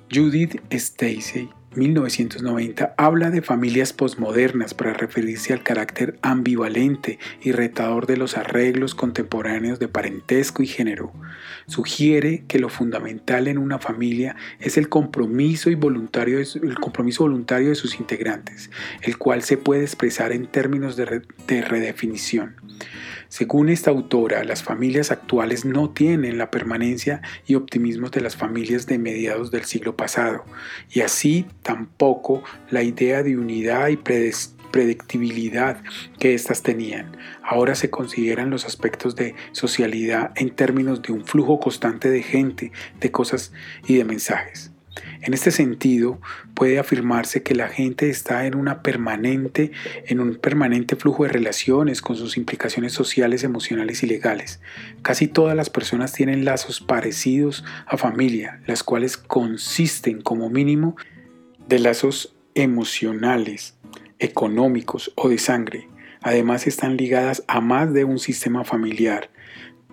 Judith 0.10 0.62
Stacy, 0.70 1.50
1990, 1.76 2.96
habla 2.98 3.32
de 3.32 3.42
familias 3.42 3.92
posmodernas 3.92 4.74
para 4.74 4.94
referirse 4.94 5.52
al 5.52 5.62
carácter 5.62 6.18
ambivalente 6.22 7.20
y 7.42 7.52
retador 7.52 8.08
de 8.08 8.16
los 8.16 8.38
arreglos 8.38 8.96
contemporáneos 8.96 9.78
de 9.80 9.90
parentesco 9.90 10.64
y 10.64 10.68
género. 10.68 11.12
Sugiere 11.68 12.46
que 12.48 12.60
lo 12.60 12.70
fundamental 12.70 13.50
en 13.50 13.58
una 13.58 13.78
familia 13.78 14.38
es 14.62 14.78
el 14.78 14.88
compromiso, 14.88 15.70
y 15.70 15.76
voluntario 15.76 16.40
el 16.40 16.80
compromiso 16.80 17.24
voluntario 17.24 17.70
de 17.70 17.76
sus 17.76 18.00
integrantes, 18.00 18.72
el 19.02 19.18
cual 19.18 19.44
se 19.44 19.58
puede 19.58 19.82
expresar 19.82 20.32
en 20.32 20.48
términos 20.48 20.96
de 20.96 21.62
redefinición. 21.62 22.56
Según 23.32 23.70
esta 23.70 23.92
autora, 23.92 24.44
las 24.44 24.62
familias 24.62 25.10
actuales 25.10 25.64
no 25.64 25.90
tienen 25.90 26.38
la 26.38 26.52
permanencia 26.52 27.22
y 27.48 27.56
optimismo 27.56 28.10
de 28.10 28.20
las 28.20 28.36
familias 28.36 28.88
de 28.88 29.00
mediados 29.00 29.52
del 29.52 29.64
siglo 29.64 29.96
pasado, 29.96 30.44
y 30.90 31.00
así 31.00 31.46
tampoco 31.62 32.44
la 32.72 32.84
idea 32.84 33.24
de 33.24 33.38
unidad 33.38 33.88
y 33.88 33.96
predictibilidad 33.96 35.82
que 36.20 36.34
éstas 36.34 36.62
tenían. 36.62 37.16
Ahora 37.42 37.76
se 37.76 37.90
consideran 37.90 38.50
los 38.50 38.66
aspectos 38.66 39.16
de 39.16 39.34
socialidad 39.54 40.34
en 40.36 40.54
términos 40.54 41.02
de 41.02 41.14
un 41.14 41.24
flujo 41.24 41.58
constante 41.62 42.10
de 42.10 42.24
gente, 42.24 42.74
de 43.00 43.12
cosas 43.12 43.54
y 43.88 43.96
de 43.96 44.04
mensajes. 44.04 44.71
En 45.22 45.34
este 45.34 45.52
sentido, 45.52 46.20
puede 46.54 46.80
afirmarse 46.80 47.44
que 47.44 47.56
la 47.56 47.68
gente 47.68 48.10
está 48.10 48.46
en, 48.46 48.56
una 48.56 48.82
permanente, 48.82 49.72
en 50.06 50.20
un 50.20 50.36
permanente 50.36 50.96
flujo 50.96 51.24
de 51.24 51.30
relaciones 51.30 52.02
con 52.02 52.16
sus 52.16 52.38
implicaciones 52.38 52.94
sociales, 52.94 53.44
emocionales 53.44 54.04
y 54.04 54.08
legales. 54.08 54.60
Casi 55.02 55.28
todas 55.28 55.56
las 55.56 55.70
personas 55.70 56.14
tienen 56.14 56.44
lazos 56.44 56.82
parecidos 56.82 57.64
a 57.86 57.98
familia, 57.98 58.62
las 58.66 58.84
cuales 58.84 59.18
consisten 59.18 60.22
como 60.22 60.50
mínimo 60.50 60.96
de 61.68 61.80
lazos 61.80 62.36
emocionales, 62.56 63.76
económicos 64.20 65.14
o 65.16 65.30
de 65.30 65.38
sangre. 65.38 65.88
Además 66.22 66.68
están 66.68 66.98
ligadas 66.98 67.44
a 67.48 67.62
más 67.62 67.94
de 67.94 68.04
un 68.04 68.20
sistema 68.20 68.64
familiar, 68.64 69.30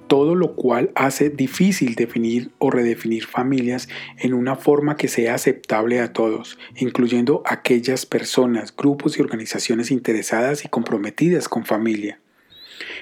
todo 0.08 0.34
lo 0.34 0.54
cual 0.54 0.90
hace 0.94 1.30
difícil 1.30 1.94
definir 1.94 2.50
o 2.58 2.70
redefinir 2.70 3.26
familias 3.26 3.88
en 4.18 4.34
una 4.34 4.56
forma 4.56 4.96
que 4.96 5.08
sea 5.08 5.34
aceptable 5.34 6.00
a 6.00 6.12
todos, 6.12 6.58
incluyendo 6.76 7.42
aquellas 7.46 8.06
personas, 8.06 8.74
grupos 8.76 9.18
y 9.18 9.22
organizaciones 9.22 9.90
interesadas 9.90 10.64
y 10.64 10.68
comprometidas 10.68 11.48
con 11.48 11.64
familia. 11.64 12.18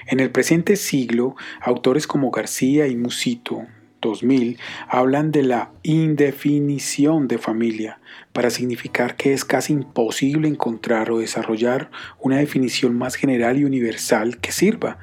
En 0.07 0.19
el 0.19 0.31
presente 0.31 0.75
siglo, 0.75 1.35
autores 1.61 2.07
como 2.07 2.31
García 2.31 2.87
y 2.87 2.95
Musito 2.95 3.65
2000 4.01 4.57
hablan 4.87 5.31
de 5.31 5.43
la 5.43 5.71
indefinición 5.83 7.27
de 7.27 7.37
familia, 7.37 7.99
para 8.33 8.49
significar 8.49 9.15
que 9.15 9.33
es 9.33 9.45
casi 9.45 9.73
imposible 9.73 10.47
encontrar 10.47 11.11
o 11.11 11.19
desarrollar 11.19 11.89
una 12.19 12.37
definición 12.37 12.95
más 12.95 13.15
general 13.15 13.57
y 13.57 13.63
universal 13.63 14.37
que 14.37 14.51
sirva, 14.51 14.99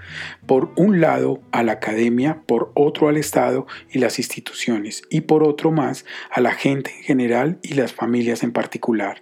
por 0.47 0.73
un 0.77 1.01
lado, 1.01 1.43
a 1.51 1.63
la 1.63 1.73
academia, 1.73 2.43
por 2.47 2.71
otro 2.75 3.09
al 3.09 3.17
Estado 3.17 3.67
y 3.91 3.99
las 3.99 4.19
instituciones, 4.19 5.03
y 5.11 5.23
por 5.23 5.43
otro 5.43 5.73
más 5.73 6.05
a 6.31 6.41
la 6.41 6.53
gente 6.53 6.93
en 6.97 7.03
general 7.03 7.59
y 7.63 7.75
las 7.75 7.93
familias 7.93 8.43
en 8.43 8.53
particular. 8.53 9.19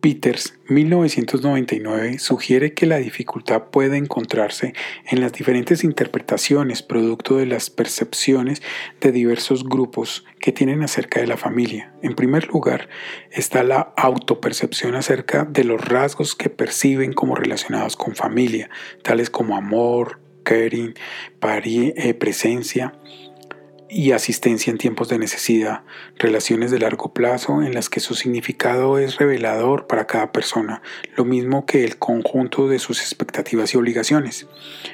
Peters, 0.00 0.54
1999, 0.68 2.18
sugiere 2.18 2.72
que 2.72 2.86
la 2.86 2.96
dificultad 2.96 3.64
puede 3.64 3.98
encontrarse 3.98 4.72
en 5.06 5.20
las 5.20 5.32
diferentes 5.32 5.84
interpretaciones 5.84 6.82
producto 6.82 7.36
de 7.36 7.44
las 7.44 7.68
percepciones 7.68 8.62
de 9.02 9.12
diversos 9.12 9.62
grupos 9.64 10.24
que 10.38 10.52
tienen 10.52 10.82
acerca 10.82 11.20
de 11.20 11.26
la 11.26 11.36
familia. 11.36 11.92
En 12.02 12.14
primer 12.14 12.48
lugar, 12.48 12.88
está 13.30 13.62
la 13.62 13.92
autopercepción 13.96 14.94
acerca 14.94 15.44
de 15.44 15.64
los 15.64 15.84
rasgos 15.84 16.34
que 16.34 16.48
perciben 16.48 17.12
como 17.12 17.34
relacionados 17.34 17.96
con 17.96 18.16
familia, 18.16 18.70
tales 19.02 19.28
como 19.28 19.54
amor, 19.54 20.18
caring, 20.44 20.94
eh, 21.42 22.14
presencia, 22.14 22.94
y 23.90 24.12
asistencia 24.12 24.70
en 24.70 24.78
tiempos 24.78 25.08
de 25.08 25.18
necesidad, 25.18 25.82
relaciones 26.16 26.70
de 26.70 26.78
largo 26.78 27.12
plazo 27.12 27.62
en 27.62 27.74
las 27.74 27.88
que 27.88 27.98
su 28.00 28.14
significado 28.14 28.98
es 28.98 29.16
revelador 29.16 29.88
para 29.88 30.06
cada 30.06 30.30
persona, 30.30 30.80
lo 31.16 31.24
mismo 31.24 31.66
que 31.66 31.84
el 31.84 31.98
conjunto 31.98 32.68
de 32.68 32.78
sus 32.78 33.00
expectativas 33.00 33.74
y 33.74 33.78
obligaciones. 33.78 34.46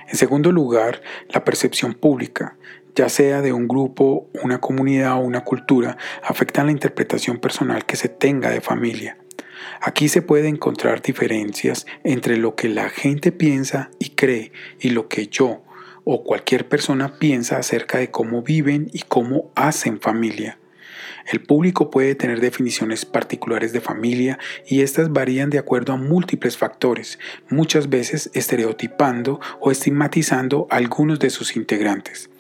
En 0.08 0.16
segundo 0.16 0.50
lugar, 0.50 1.02
la 1.28 1.44
percepción 1.44 1.92
pública, 1.92 2.56
ya 2.94 3.10
sea 3.10 3.42
de 3.42 3.52
un 3.52 3.68
grupo, 3.68 4.30
una 4.42 4.60
comunidad 4.60 5.14
o 5.16 5.18
una 5.18 5.44
cultura, 5.44 5.98
afecta 6.22 6.64
la 6.64 6.72
interpretación 6.72 7.38
personal 7.38 7.84
que 7.84 7.96
se 7.96 8.08
tenga 8.08 8.50
de 8.50 8.62
familia. 8.62 9.18
Aquí 9.80 10.08
se 10.08 10.22
puede 10.22 10.48
encontrar 10.48 11.02
diferencias 11.02 11.86
entre 12.02 12.38
lo 12.38 12.54
que 12.54 12.68
la 12.68 12.88
gente 12.88 13.30
piensa 13.30 13.90
y 13.98 14.10
cree 14.10 14.52
y 14.80 14.90
lo 14.90 15.08
que 15.08 15.26
yo, 15.26 15.62
o 16.08 16.22
cualquier 16.22 16.68
persona 16.68 17.18
piensa 17.18 17.58
acerca 17.58 17.98
de 17.98 18.12
cómo 18.12 18.40
viven 18.42 18.88
y 18.92 19.00
cómo 19.00 19.50
hacen 19.56 20.00
familia. 20.00 20.56
El 21.30 21.42
público 21.42 21.90
puede 21.90 22.14
tener 22.14 22.40
definiciones 22.40 23.04
particulares 23.04 23.72
de 23.72 23.80
familia 23.80 24.38
y 24.68 24.82
estas 24.82 25.12
varían 25.12 25.50
de 25.50 25.58
acuerdo 25.58 25.92
a 25.92 25.96
múltiples 25.96 26.56
factores, 26.56 27.18
muchas 27.50 27.88
veces 27.88 28.30
estereotipando 28.34 29.40
o 29.60 29.72
estigmatizando 29.72 30.68
algunos 30.70 31.18
de 31.18 31.30
sus 31.30 31.56
integrantes. 31.56 32.30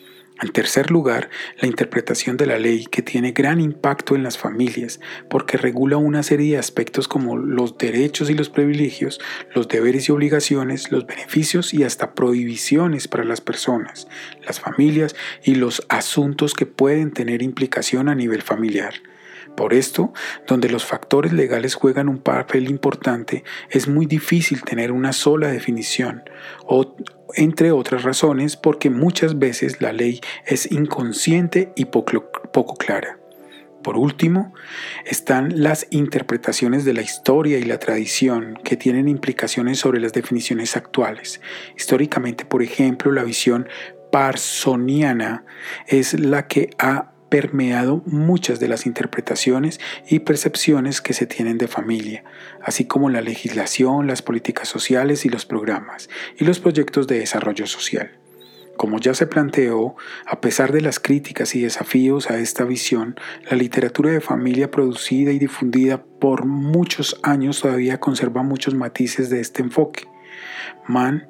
En 0.42 0.52
tercer 0.52 0.90
lugar, 0.90 1.30
la 1.62 1.66
interpretación 1.66 2.36
de 2.36 2.44
la 2.44 2.58
ley 2.58 2.84
que 2.84 3.00
tiene 3.00 3.32
gran 3.32 3.58
impacto 3.58 4.14
en 4.14 4.22
las 4.22 4.36
familias 4.36 5.00
porque 5.30 5.56
regula 5.56 5.96
una 5.96 6.22
serie 6.22 6.52
de 6.52 6.58
aspectos 6.58 7.08
como 7.08 7.38
los 7.38 7.78
derechos 7.78 8.28
y 8.28 8.34
los 8.34 8.50
privilegios, 8.50 9.18
los 9.54 9.66
deberes 9.66 10.08
y 10.08 10.12
obligaciones, 10.12 10.92
los 10.92 11.06
beneficios 11.06 11.72
y 11.72 11.84
hasta 11.84 12.14
prohibiciones 12.14 13.08
para 13.08 13.24
las 13.24 13.40
personas, 13.40 14.08
las 14.46 14.60
familias 14.60 15.16
y 15.42 15.54
los 15.54 15.82
asuntos 15.88 16.52
que 16.52 16.66
pueden 16.66 17.12
tener 17.12 17.40
implicación 17.40 18.10
a 18.10 18.14
nivel 18.14 18.42
familiar. 18.42 18.92
Por 19.56 19.72
esto, 19.72 20.12
donde 20.46 20.68
los 20.68 20.84
factores 20.84 21.32
legales 21.32 21.74
juegan 21.74 22.08
un 22.08 22.18
papel 22.18 22.68
importante, 22.68 23.42
es 23.70 23.88
muy 23.88 24.06
difícil 24.06 24.62
tener 24.62 24.92
una 24.92 25.12
sola 25.12 25.48
definición, 25.48 26.24
o, 26.66 26.94
entre 27.34 27.72
otras 27.72 28.02
razones 28.02 28.56
porque 28.56 28.90
muchas 28.90 29.38
veces 29.38 29.80
la 29.80 29.92
ley 29.92 30.20
es 30.46 30.70
inconsciente 30.70 31.72
y 31.74 31.86
poco, 31.86 32.30
poco 32.52 32.74
clara. 32.74 33.18
Por 33.82 33.96
último, 33.96 34.52
están 35.04 35.62
las 35.62 35.86
interpretaciones 35.90 36.84
de 36.84 36.92
la 36.92 37.02
historia 37.02 37.58
y 37.58 37.62
la 37.62 37.78
tradición 37.78 38.58
que 38.64 38.76
tienen 38.76 39.08
implicaciones 39.08 39.78
sobre 39.78 40.00
las 40.00 40.12
definiciones 40.12 40.76
actuales. 40.76 41.40
Históricamente, 41.76 42.44
por 42.44 42.64
ejemplo, 42.64 43.12
la 43.12 43.22
visión 43.22 43.68
parsoniana 44.10 45.44
es 45.86 46.18
la 46.18 46.48
que 46.48 46.70
ha 46.78 47.12
permeado 47.28 48.02
muchas 48.06 48.60
de 48.60 48.68
las 48.68 48.86
interpretaciones 48.86 49.80
y 50.08 50.20
percepciones 50.20 51.00
que 51.00 51.12
se 51.12 51.26
tienen 51.26 51.58
de 51.58 51.68
familia, 51.68 52.24
así 52.62 52.86
como 52.86 53.10
la 53.10 53.20
legislación, 53.20 54.06
las 54.06 54.22
políticas 54.22 54.68
sociales 54.68 55.24
y 55.24 55.28
los 55.28 55.46
programas, 55.46 56.08
y 56.38 56.44
los 56.44 56.60
proyectos 56.60 57.06
de 57.06 57.18
desarrollo 57.18 57.66
social. 57.66 58.18
Como 58.76 58.98
ya 58.98 59.14
se 59.14 59.26
planteó, 59.26 59.96
a 60.26 60.40
pesar 60.40 60.70
de 60.70 60.82
las 60.82 61.00
críticas 61.00 61.54
y 61.54 61.62
desafíos 61.62 62.30
a 62.30 62.38
esta 62.38 62.64
visión, 62.64 63.16
la 63.50 63.56
literatura 63.56 64.10
de 64.10 64.20
familia 64.20 64.70
producida 64.70 65.32
y 65.32 65.38
difundida 65.38 66.04
por 66.04 66.44
muchos 66.44 67.18
años 67.22 67.60
todavía 67.60 68.00
conserva 68.00 68.42
muchos 68.42 68.74
matices 68.74 69.30
de 69.30 69.40
este 69.40 69.62
enfoque. 69.62 70.04
Mann 70.86 71.26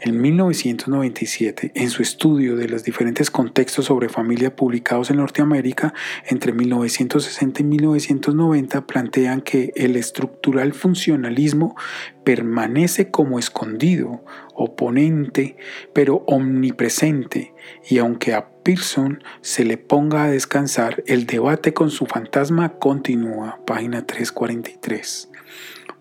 en 0.00 0.20
1997, 0.20 1.72
en 1.74 1.90
su 1.90 2.02
estudio 2.02 2.56
de 2.56 2.68
los 2.68 2.84
diferentes 2.84 3.30
contextos 3.30 3.86
sobre 3.86 4.08
familia 4.08 4.54
publicados 4.54 5.10
en 5.10 5.16
Norteamérica 5.16 5.94
entre 6.26 6.52
1960 6.52 7.62
y 7.62 7.64
1990, 7.64 8.86
plantean 8.86 9.40
que 9.40 9.72
el 9.76 9.96
estructural 9.96 10.72
funcionalismo 10.72 11.76
permanece 12.24 13.10
como 13.10 13.38
escondido, 13.38 14.24
oponente, 14.54 15.56
pero 15.92 16.24
omnipresente, 16.26 17.54
y 17.88 17.98
aunque 17.98 18.34
a 18.34 18.48
Pearson 18.62 19.22
se 19.40 19.64
le 19.64 19.78
ponga 19.78 20.24
a 20.24 20.30
descansar, 20.30 21.02
el 21.06 21.26
debate 21.26 21.72
con 21.72 21.90
su 21.90 22.06
fantasma 22.06 22.78
continúa. 22.78 23.60
Página 23.64 24.04
343. 24.06 25.30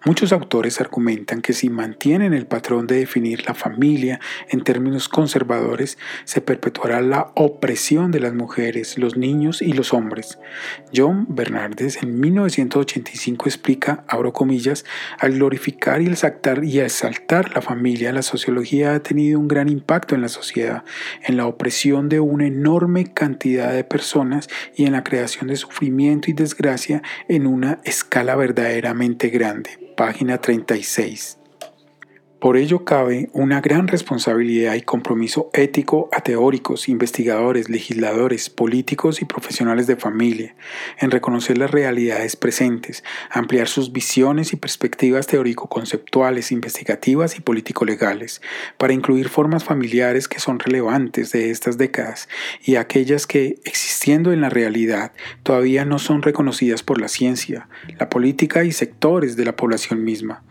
Muchos 0.07 0.31
autores 0.31 0.79
argumentan 0.79 1.41
que 1.41 1.51
si 1.51 1.69
mantienen 1.69 2.33
el 2.33 2.45
patrón 2.45 2.87
de 2.87 2.95
definir 2.95 3.45
la 3.45 3.53
familia 3.53 4.21
en 4.47 4.63
términos 4.63 5.09
conservadores, 5.09 5.97
se 6.23 6.39
perpetuará 6.39 7.01
la 7.01 7.33
opresión 7.35 8.09
de 8.11 8.21
las 8.21 8.33
mujeres, 8.33 8.97
los 8.97 9.17
niños 9.17 9.61
y 9.61 9.73
los 9.73 9.93
hombres. 9.93 10.39
John 10.95 11.25
Bernardes 11.27 12.01
en 12.01 12.21
1985 12.21 13.49
explica, 13.49 14.05
abro 14.07 14.31
comillas, 14.31 14.85
al 15.19 15.33
glorificar 15.33 16.01
y 16.01 16.07
exaltar 16.07 16.63
y 16.63 16.79
exaltar 16.79 17.53
la 17.53 17.61
familia, 17.61 18.13
la 18.13 18.21
sociología 18.21 18.93
ha 18.93 19.03
tenido 19.03 19.37
un 19.37 19.49
gran 19.49 19.67
impacto 19.67 20.15
en 20.15 20.21
la 20.21 20.29
sociedad, 20.29 20.85
en 21.21 21.35
la 21.35 21.47
opresión 21.47 22.07
de 22.07 22.21
una 22.21 22.47
enorme 22.47 23.11
cantidad 23.13 23.73
de 23.73 23.83
personas 23.83 24.47
y 24.73 24.85
en 24.85 24.93
la 24.93 25.03
creación 25.03 25.49
de 25.49 25.57
sufrimiento 25.57 26.31
y 26.31 26.33
desgracia 26.33 27.01
en 27.27 27.45
una 27.45 27.81
escala 27.83 28.37
verdaderamente 28.37 29.27
grande 29.27 29.85
página 29.97 30.37
36. 30.37 31.36
Por 32.39 32.55
ello 32.55 32.85
cabe 32.85 33.31
una 33.33 33.61
gran 33.61 33.87
responsabilidad 33.87 34.75
y 34.75 34.83
compromiso 34.83 35.49
ético 35.53 36.07
a 36.11 36.21
teóricos, 36.21 36.87
investigadores, 36.87 37.67
legisladores, 37.67 38.51
políticos 38.51 39.23
y 39.23 39.25
profesionales 39.25 39.87
de 39.87 39.95
familia 39.95 40.55
en 40.99 41.09
reconocer 41.09 41.57
las 41.57 41.71
realidades 41.71 42.35
presentes, 42.35 43.03
ampliar 43.31 43.67
sus 43.67 43.91
visiones 43.91 44.53
y 44.53 44.55
perspectivas 44.55 45.25
teórico-conceptuales, 45.25 46.51
investigativas 46.51 47.37
y 47.37 47.41
político-legales, 47.41 48.43
para 48.77 48.93
incluir 48.93 49.29
formas 49.29 49.63
familiares 49.63 50.27
que 50.27 50.39
son 50.39 50.59
relevantes 50.59 51.31
de 51.31 51.49
estas 51.49 51.79
décadas 51.79 52.29
y 52.63 52.75
aquellas 52.75 53.25
que, 53.25 53.55
existiendo 53.65 54.31
en 54.31 54.41
la 54.41 54.49
realidad, 54.49 55.11
todavía 55.41 55.85
no 55.85 55.97
son 55.97 56.21
reconocidas 56.21 56.83
por 56.83 57.01
la 57.01 57.07
ciencia, 57.07 57.67
la 57.97 58.09
política 58.09 58.63
y 58.63 58.71
sectores 58.73 59.37
de 59.37 59.45
la 59.45 59.55
población 59.55 60.03
misma. 60.03 60.43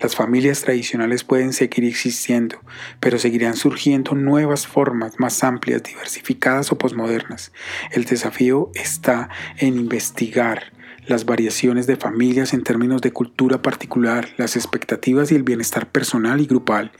Las 0.00 0.16
familias 0.16 0.62
tradicionales 0.62 1.24
pueden 1.24 1.52
seguir 1.52 1.84
existiendo, 1.84 2.60
pero 3.00 3.18
seguirán 3.18 3.56
surgiendo 3.56 4.14
nuevas 4.14 4.66
formas 4.66 5.18
más 5.18 5.44
amplias, 5.44 5.82
diversificadas 5.82 6.72
o 6.72 6.78
posmodernas. 6.78 7.52
El 7.90 8.04
desafío 8.04 8.70
está 8.74 9.28
en 9.58 9.76
investigar 9.76 10.72
las 11.06 11.24
variaciones 11.24 11.86
de 11.86 11.96
familias 11.96 12.52
en 12.52 12.62
términos 12.62 13.00
de 13.02 13.12
cultura 13.12 13.60
particular, 13.60 14.28
las 14.36 14.56
expectativas 14.56 15.32
y 15.32 15.34
el 15.34 15.42
bienestar 15.42 15.90
personal 15.90 16.40
y 16.40 16.46
grupal, 16.46 16.92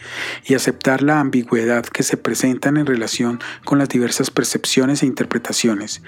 y 0.44 0.54
aceptar 0.54 1.02
la 1.02 1.20
ambigüedad 1.20 1.84
que 1.84 2.02
se 2.02 2.16
presentan 2.16 2.76
en 2.76 2.86
relación 2.86 3.40
con 3.64 3.78
las 3.78 3.88
diversas 3.88 4.30
percepciones 4.30 5.02
e 5.02 5.06
interpretaciones. 5.06 6.02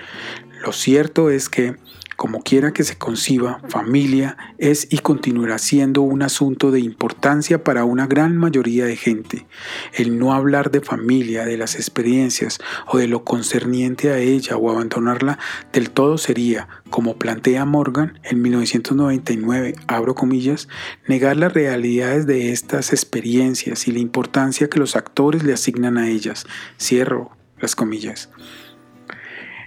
Lo 0.65 0.73
cierto 0.73 1.31
es 1.31 1.49
que 1.49 1.77
como 2.17 2.43
quiera 2.43 2.73
que 2.73 2.85
se 2.85 2.97
conciba, 2.97 3.61
familia 3.69 4.37
es 4.59 4.87
y 4.91 4.99
continuará 4.99 5.59
siendo 5.59 6.03
un 6.03 6.23
asunto 6.23 6.71
de 6.71 6.81
importancia 6.81 7.65
para 7.65 7.85
una 7.85 8.07
gran 8.07 8.37
mayoría 8.37 8.85
de 8.85 8.97
gente. 8.97 9.47
El 9.93 10.19
no 10.19 10.33
hablar 10.33 10.71
de 10.71 10.81
familia, 10.81 11.45
de 11.45 11.57
las 11.57 11.75
experiencias 11.75 12.59
o 12.87 12.99
de 12.99 13.09
lo 13.09 13.25
concerniente 13.25 14.11
a 14.11 14.19
ella 14.19 14.57
o 14.57 14.71
abandonarla 14.71 15.39
del 15.73 15.91
todo 15.91 16.19
sería, 16.19 16.69
como 16.91 17.19
plantea 17.19 17.65
Morgan 17.65 18.19
en 18.23 18.43
1999, 18.43 19.75
abro 19.87 20.15
comillas, 20.15 20.69
negar 21.09 21.37
las 21.37 21.53
realidades 21.53 22.27
de 22.27 22.53
estas 22.53 22.93
experiencias 22.93 23.89
y 23.89 23.93
la 23.93 23.99
importancia 23.99 24.69
que 24.69 24.79
los 24.79 24.97
actores 24.97 25.43
le 25.43 25.53
asignan 25.53 25.99
a 25.99 26.09
ellas, 26.09 26.47
cierro 26.79 27.31
las 27.59 27.75
comillas. 27.75 28.31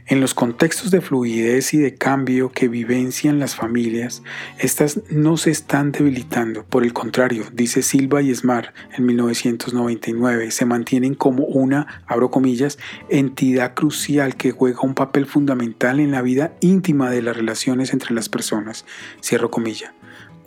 En 0.09 0.21
los 0.21 0.33
contextos 0.33 0.89
de 0.89 1.01
fluidez 1.01 1.73
y 1.73 1.79
de 1.79 1.95
cambio 1.95 2.49
que 2.49 2.69
vivencian 2.69 3.39
las 3.39 3.57
familias, 3.57 4.23
estas 4.57 5.01
no 5.09 5.35
se 5.35 5.51
están 5.51 5.91
debilitando. 5.91 6.63
Por 6.63 6.85
el 6.85 6.93
contrario, 6.93 7.43
dice 7.51 7.81
Silva 7.81 8.21
y 8.21 8.33
Smart 8.33 8.73
en 8.97 9.05
1999, 9.05 10.51
se 10.51 10.65
mantienen 10.65 11.13
como 11.13 11.43
una, 11.43 12.03
abro 12.07 12.31
comillas, 12.31 12.79
entidad 13.09 13.73
crucial 13.73 14.37
que 14.37 14.51
juega 14.51 14.79
un 14.83 14.93
papel 14.93 15.25
fundamental 15.25 15.99
en 15.99 16.11
la 16.11 16.21
vida 16.21 16.53
íntima 16.61 17.11
de 17.11 17.21
las 17.21 17.35
relaciones 17.35 17.91
entre 17.91 18.15
las 18.15 18.29
personas. 18.29 18.85
Cierro 19.21 19.51
comilla. 19.51 19.93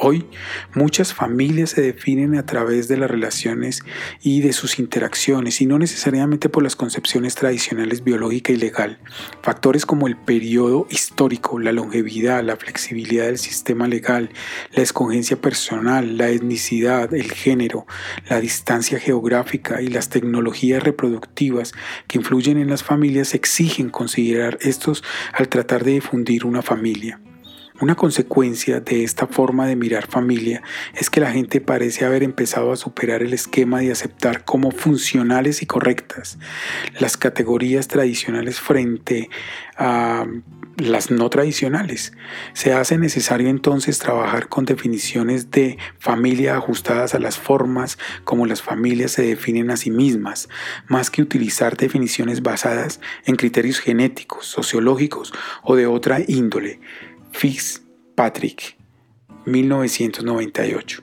Hoy 0.03 0.25
muchas 0.75 1.13
familias 1.13 1.71
se 1.71 1.83
definen 1.83 2.35
a 2.39 2.47
través 2.47 2.89
de 2.89 2.97
las 2.97 3.11
relaciones 3.11 3.83
y 4.23 4.41
de 4.41 4.55
sus 4.55 4.79
interacciones 4.79 5.61
y 5.61 5.67
no 5.67 5.79
necesariamente 5.79 6.49
por 6.49 6.63
las 6.63 6.75
concepciones 6.75 7.35
tradicionales 7.35 8.03
biológica 8.03 8.51
y 8.51 8.57
legal. 8.57 8.99
Factores 9.43 9.85
como 9.85 10.07
el 10.07 10.17
periodo 10.17 10.87
histórico, 10.89 11.59
la 11.59 11.73
longevidad, 11.73 12.43
la 12.43 12.57
flexibilidad 12.57 13.27
del 13.27 13.37
sistema 13.37 13.89
legal, 13.89 14.31
la 14.73 14.83
escogencia 14.83 15.39
personal, 15.39 16.17
la 16.17 16.31
etnicidad, 16.31 17.13
el 17.13 17.31
género, 17.31 17.87
la 18.27 18.41
distancia 18.41 18.99
geográfica 18.99 19.83
y 19.83 19.89
las 19.89 20.09
tecnologías 20.09 20.83
reproductivas 20.83 21.75
que 22.07 22.17
influyen 22.17 22.57
en 22.57 22.71
las 22.71 22.83
familias 22.83 23.35
exigen 23.35 23.91
considerar 23.91 24.57
estos 24.63 25.05
al 25.35 25.51
tratar 25.51 25.85
de 25.85 25.93
difundir 25.93 26.47
una 26.47 26.63
familia. 26.63 27.21
Una 27.81 27.95
consecuencia 27.95 28.81
de 28.81 29.05
esta 29.05 29.27
forma 29.27 29.67
de 29.67 29.75
mirar 29.75 30.07
familia 30.07 30.63
es 30.95 31.09
que 31.09 31.19
la 31.19 31.33
gente 31.33 31.63
parece 31.63 32.05
haber 32.05 32.23
empezado 32.23 32.73
a 32.73 32.77
superar 32.77 33.23
el 33.23 33.33
esquema 33.33 33.81
de 33.81 33.91
aceptar 33.91 34.45
como 34.45 34.71
funcionales 34.71 35.63
y 35.63 35.67
correctas 35.67 36.39
las 36.99 37.17
categorías 37.17 37.89
tradicionales 37.89 38.61
frente 38.61 39.31
a 39.79 40.27
las 40.77 41.11
no 41.11 41.31
tradicionales. 41.31 42.13
Se 42.53 42.75
hace 42.75 42.99
necesario 42.99 43.49
entonces 43.49 43.99
trabajar 43.99 44.49
con 44.49 44.67
definiciones 44.67 45.51
de 45.51 45.79
familia 45.99 46.57
ajustadas 46.57 47.15
a 47.15 47.19
las 47.19 47.39
formas 47.39 47.99
como 48.25 48.45
las 48.45 48.61
familias 48.61 49.13
se 49.13 49.23
definen 49.23 49.71
a 49.71 49.79
sí 49.79 49.91
mismas, 49.91 50.51
más 50.87 51.11
que 51.11 51.23
utilizar 51.23 51.79
definiciones 51.79 52.43
basadas 52.43 53.01
en 53.25 53.37
criterios 53.37 53.79
genéticos, 53.79 54.47
sociológicos 54.47 55.33
o 55.63 55.77
de 55.77 55.87
otra 55.87 56.21
índole 56.27 56.81
Fitzpatrick, 57.33 58.77
1998. 59.47 61.03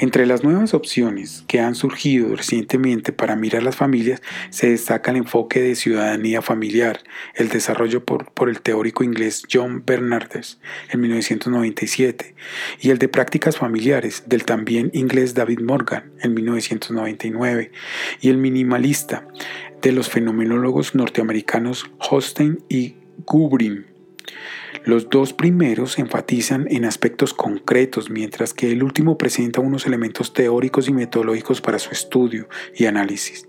Entre 0.00 0.26
las 0.26 0.44
nuevas 0.44 0.74
opciones 0.74 1.42
que 1.48 1.58
han 1.58 1.74
surgido 1.74 2.36
recientemente 2.36 3.12
para 3.12 3.34
mirar 3.34 3.64
las 3.64 3.74
familias 3.74 4.22
se 4.50 4.70
destaca 4.70 5.10
el 5.10 5.16
enfoque 5.16 5.60
de 5.60 5.74
ciudadanía 5.74 6.40
familiar, 6.40 7.00
el 7.34 7.48
desarrollo 7.48 8.04
por, 8.04 8.30
por, 8.32 8.48
el 8.48 8.60
teórico 8.60 9.02
inglés 9.02 9.42
John 9.52 9.82
Bernardes 9.84 10.60
en 10.90 11.00
1997 11.00 12.36
y 12.80 12.90
el 12.90 12.98
de 12.98 13.08
prácticas 13.08 13.56
familiares 13.56 14.22
del 14.26 14.44
también 14.44 14.92
inglés 14.94 15.34
David 15.34 15.62
Morgan 15.62 16.12
en 16.20 16.32
1999 16.32 17.72
y 18.20 18.28
el 18.28 18.38
minimalista 18.38 19.26
de 19.82 19.90
los 19.90 20.08
fenomenólogos 20.08 20.94
norteamericanos 20.94 21.90
Hosstein 21.98 22.62
y 22.68 22.94
Gubrin 23.26 23.97
los 24.84 25.10
dos 25.10 25.32
primeros 25.32 25.98
enfatizan 25.98 26.66
en 26.70 26.84
aspectos 26.84 27.34
concretos, 27.34 28.10
mientras 28.10 28.54
que 28.54 28.72
el 28.72 28.82
último 28.82 29.18
presenta 29.18 29.60
unos 29.60 29.86
elementos 29.86 30.32
teóricos 30.32 30.88
y 30.88 30.92
metodológicos 30.92 31.60
para 31.60 31.78
su 31.78 31.90
estudio 31.90 32.48
y 32.74 32.86
análisis. 32.86 33.46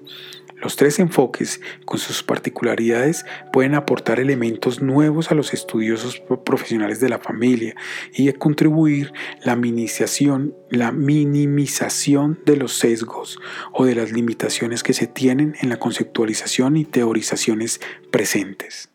Los 0.62 0.76
tres 0.76 1.00
enfoques, 1.00 1.62
con 1.86 2.00
sus 2.00 2.22
particularidades, 2.22 3.26
pueden 3.54 3.76
aportar 3.76 4.20
elementos 4.20 4.82
nuevos 4.82 5.32
a 5.32 5.36
los 5.36 5.54
estudiosos 5.54 6.22
profesionales 6.46 7.00
de 7.00 7.08
la 7.08 7.20
familia 7.20 7.76
y 8.14 8.32
contribuir 8.34 9.14
la 9.46 9.56
minimización, 9.56 10.54
la 10.70 10.92
minimización 10.92 12.40
de 12.46 12.58
los 12.58 12.74
sesgos 12.74 13.40
o 13.72 13.86
de 13.86 13.96
las 13.96 14.12
limitaciones 14.12 14.84
que 14.84 14.94
se 14.94 15.08
tienen 15.08 15.56
en 15.62 15.70
la 15.70 15.80
conceptualización 15.80 16.76
y 16.76 16.84
teorizaciones 16.84 17.80
presentes. 18.12 18.90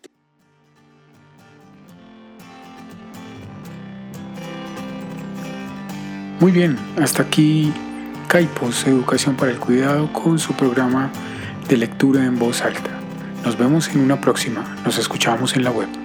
Muy 6.41 6.53
bien, 6.53 6.77
hasta 7.01 7.23
aquí 7.23 7.73
Caipos, 8.29 8.87
Educación 8.87 9.37
para 9.37 9.53
el 9.53 9.59
Cuidado, 9.59 10.13
con 10.13 10.39
su 10.39 10.53
programa 10.55 11.11
de 11.69 11.77
lectura 11.77 12.25
en 12.25 12.39
voz 12.39 12.63
alta. 12.63 12.91
Nos 13.45 13.57
vemos 13.57 13.89
en 13.89 14.01
una 14.01 14.21
próxima, 14.21 14.77
nos 14.85 14.99
escuchamos 14.99 15.55
en 15.55 15.65
la 15.65 15.71
web. 15.71 16.04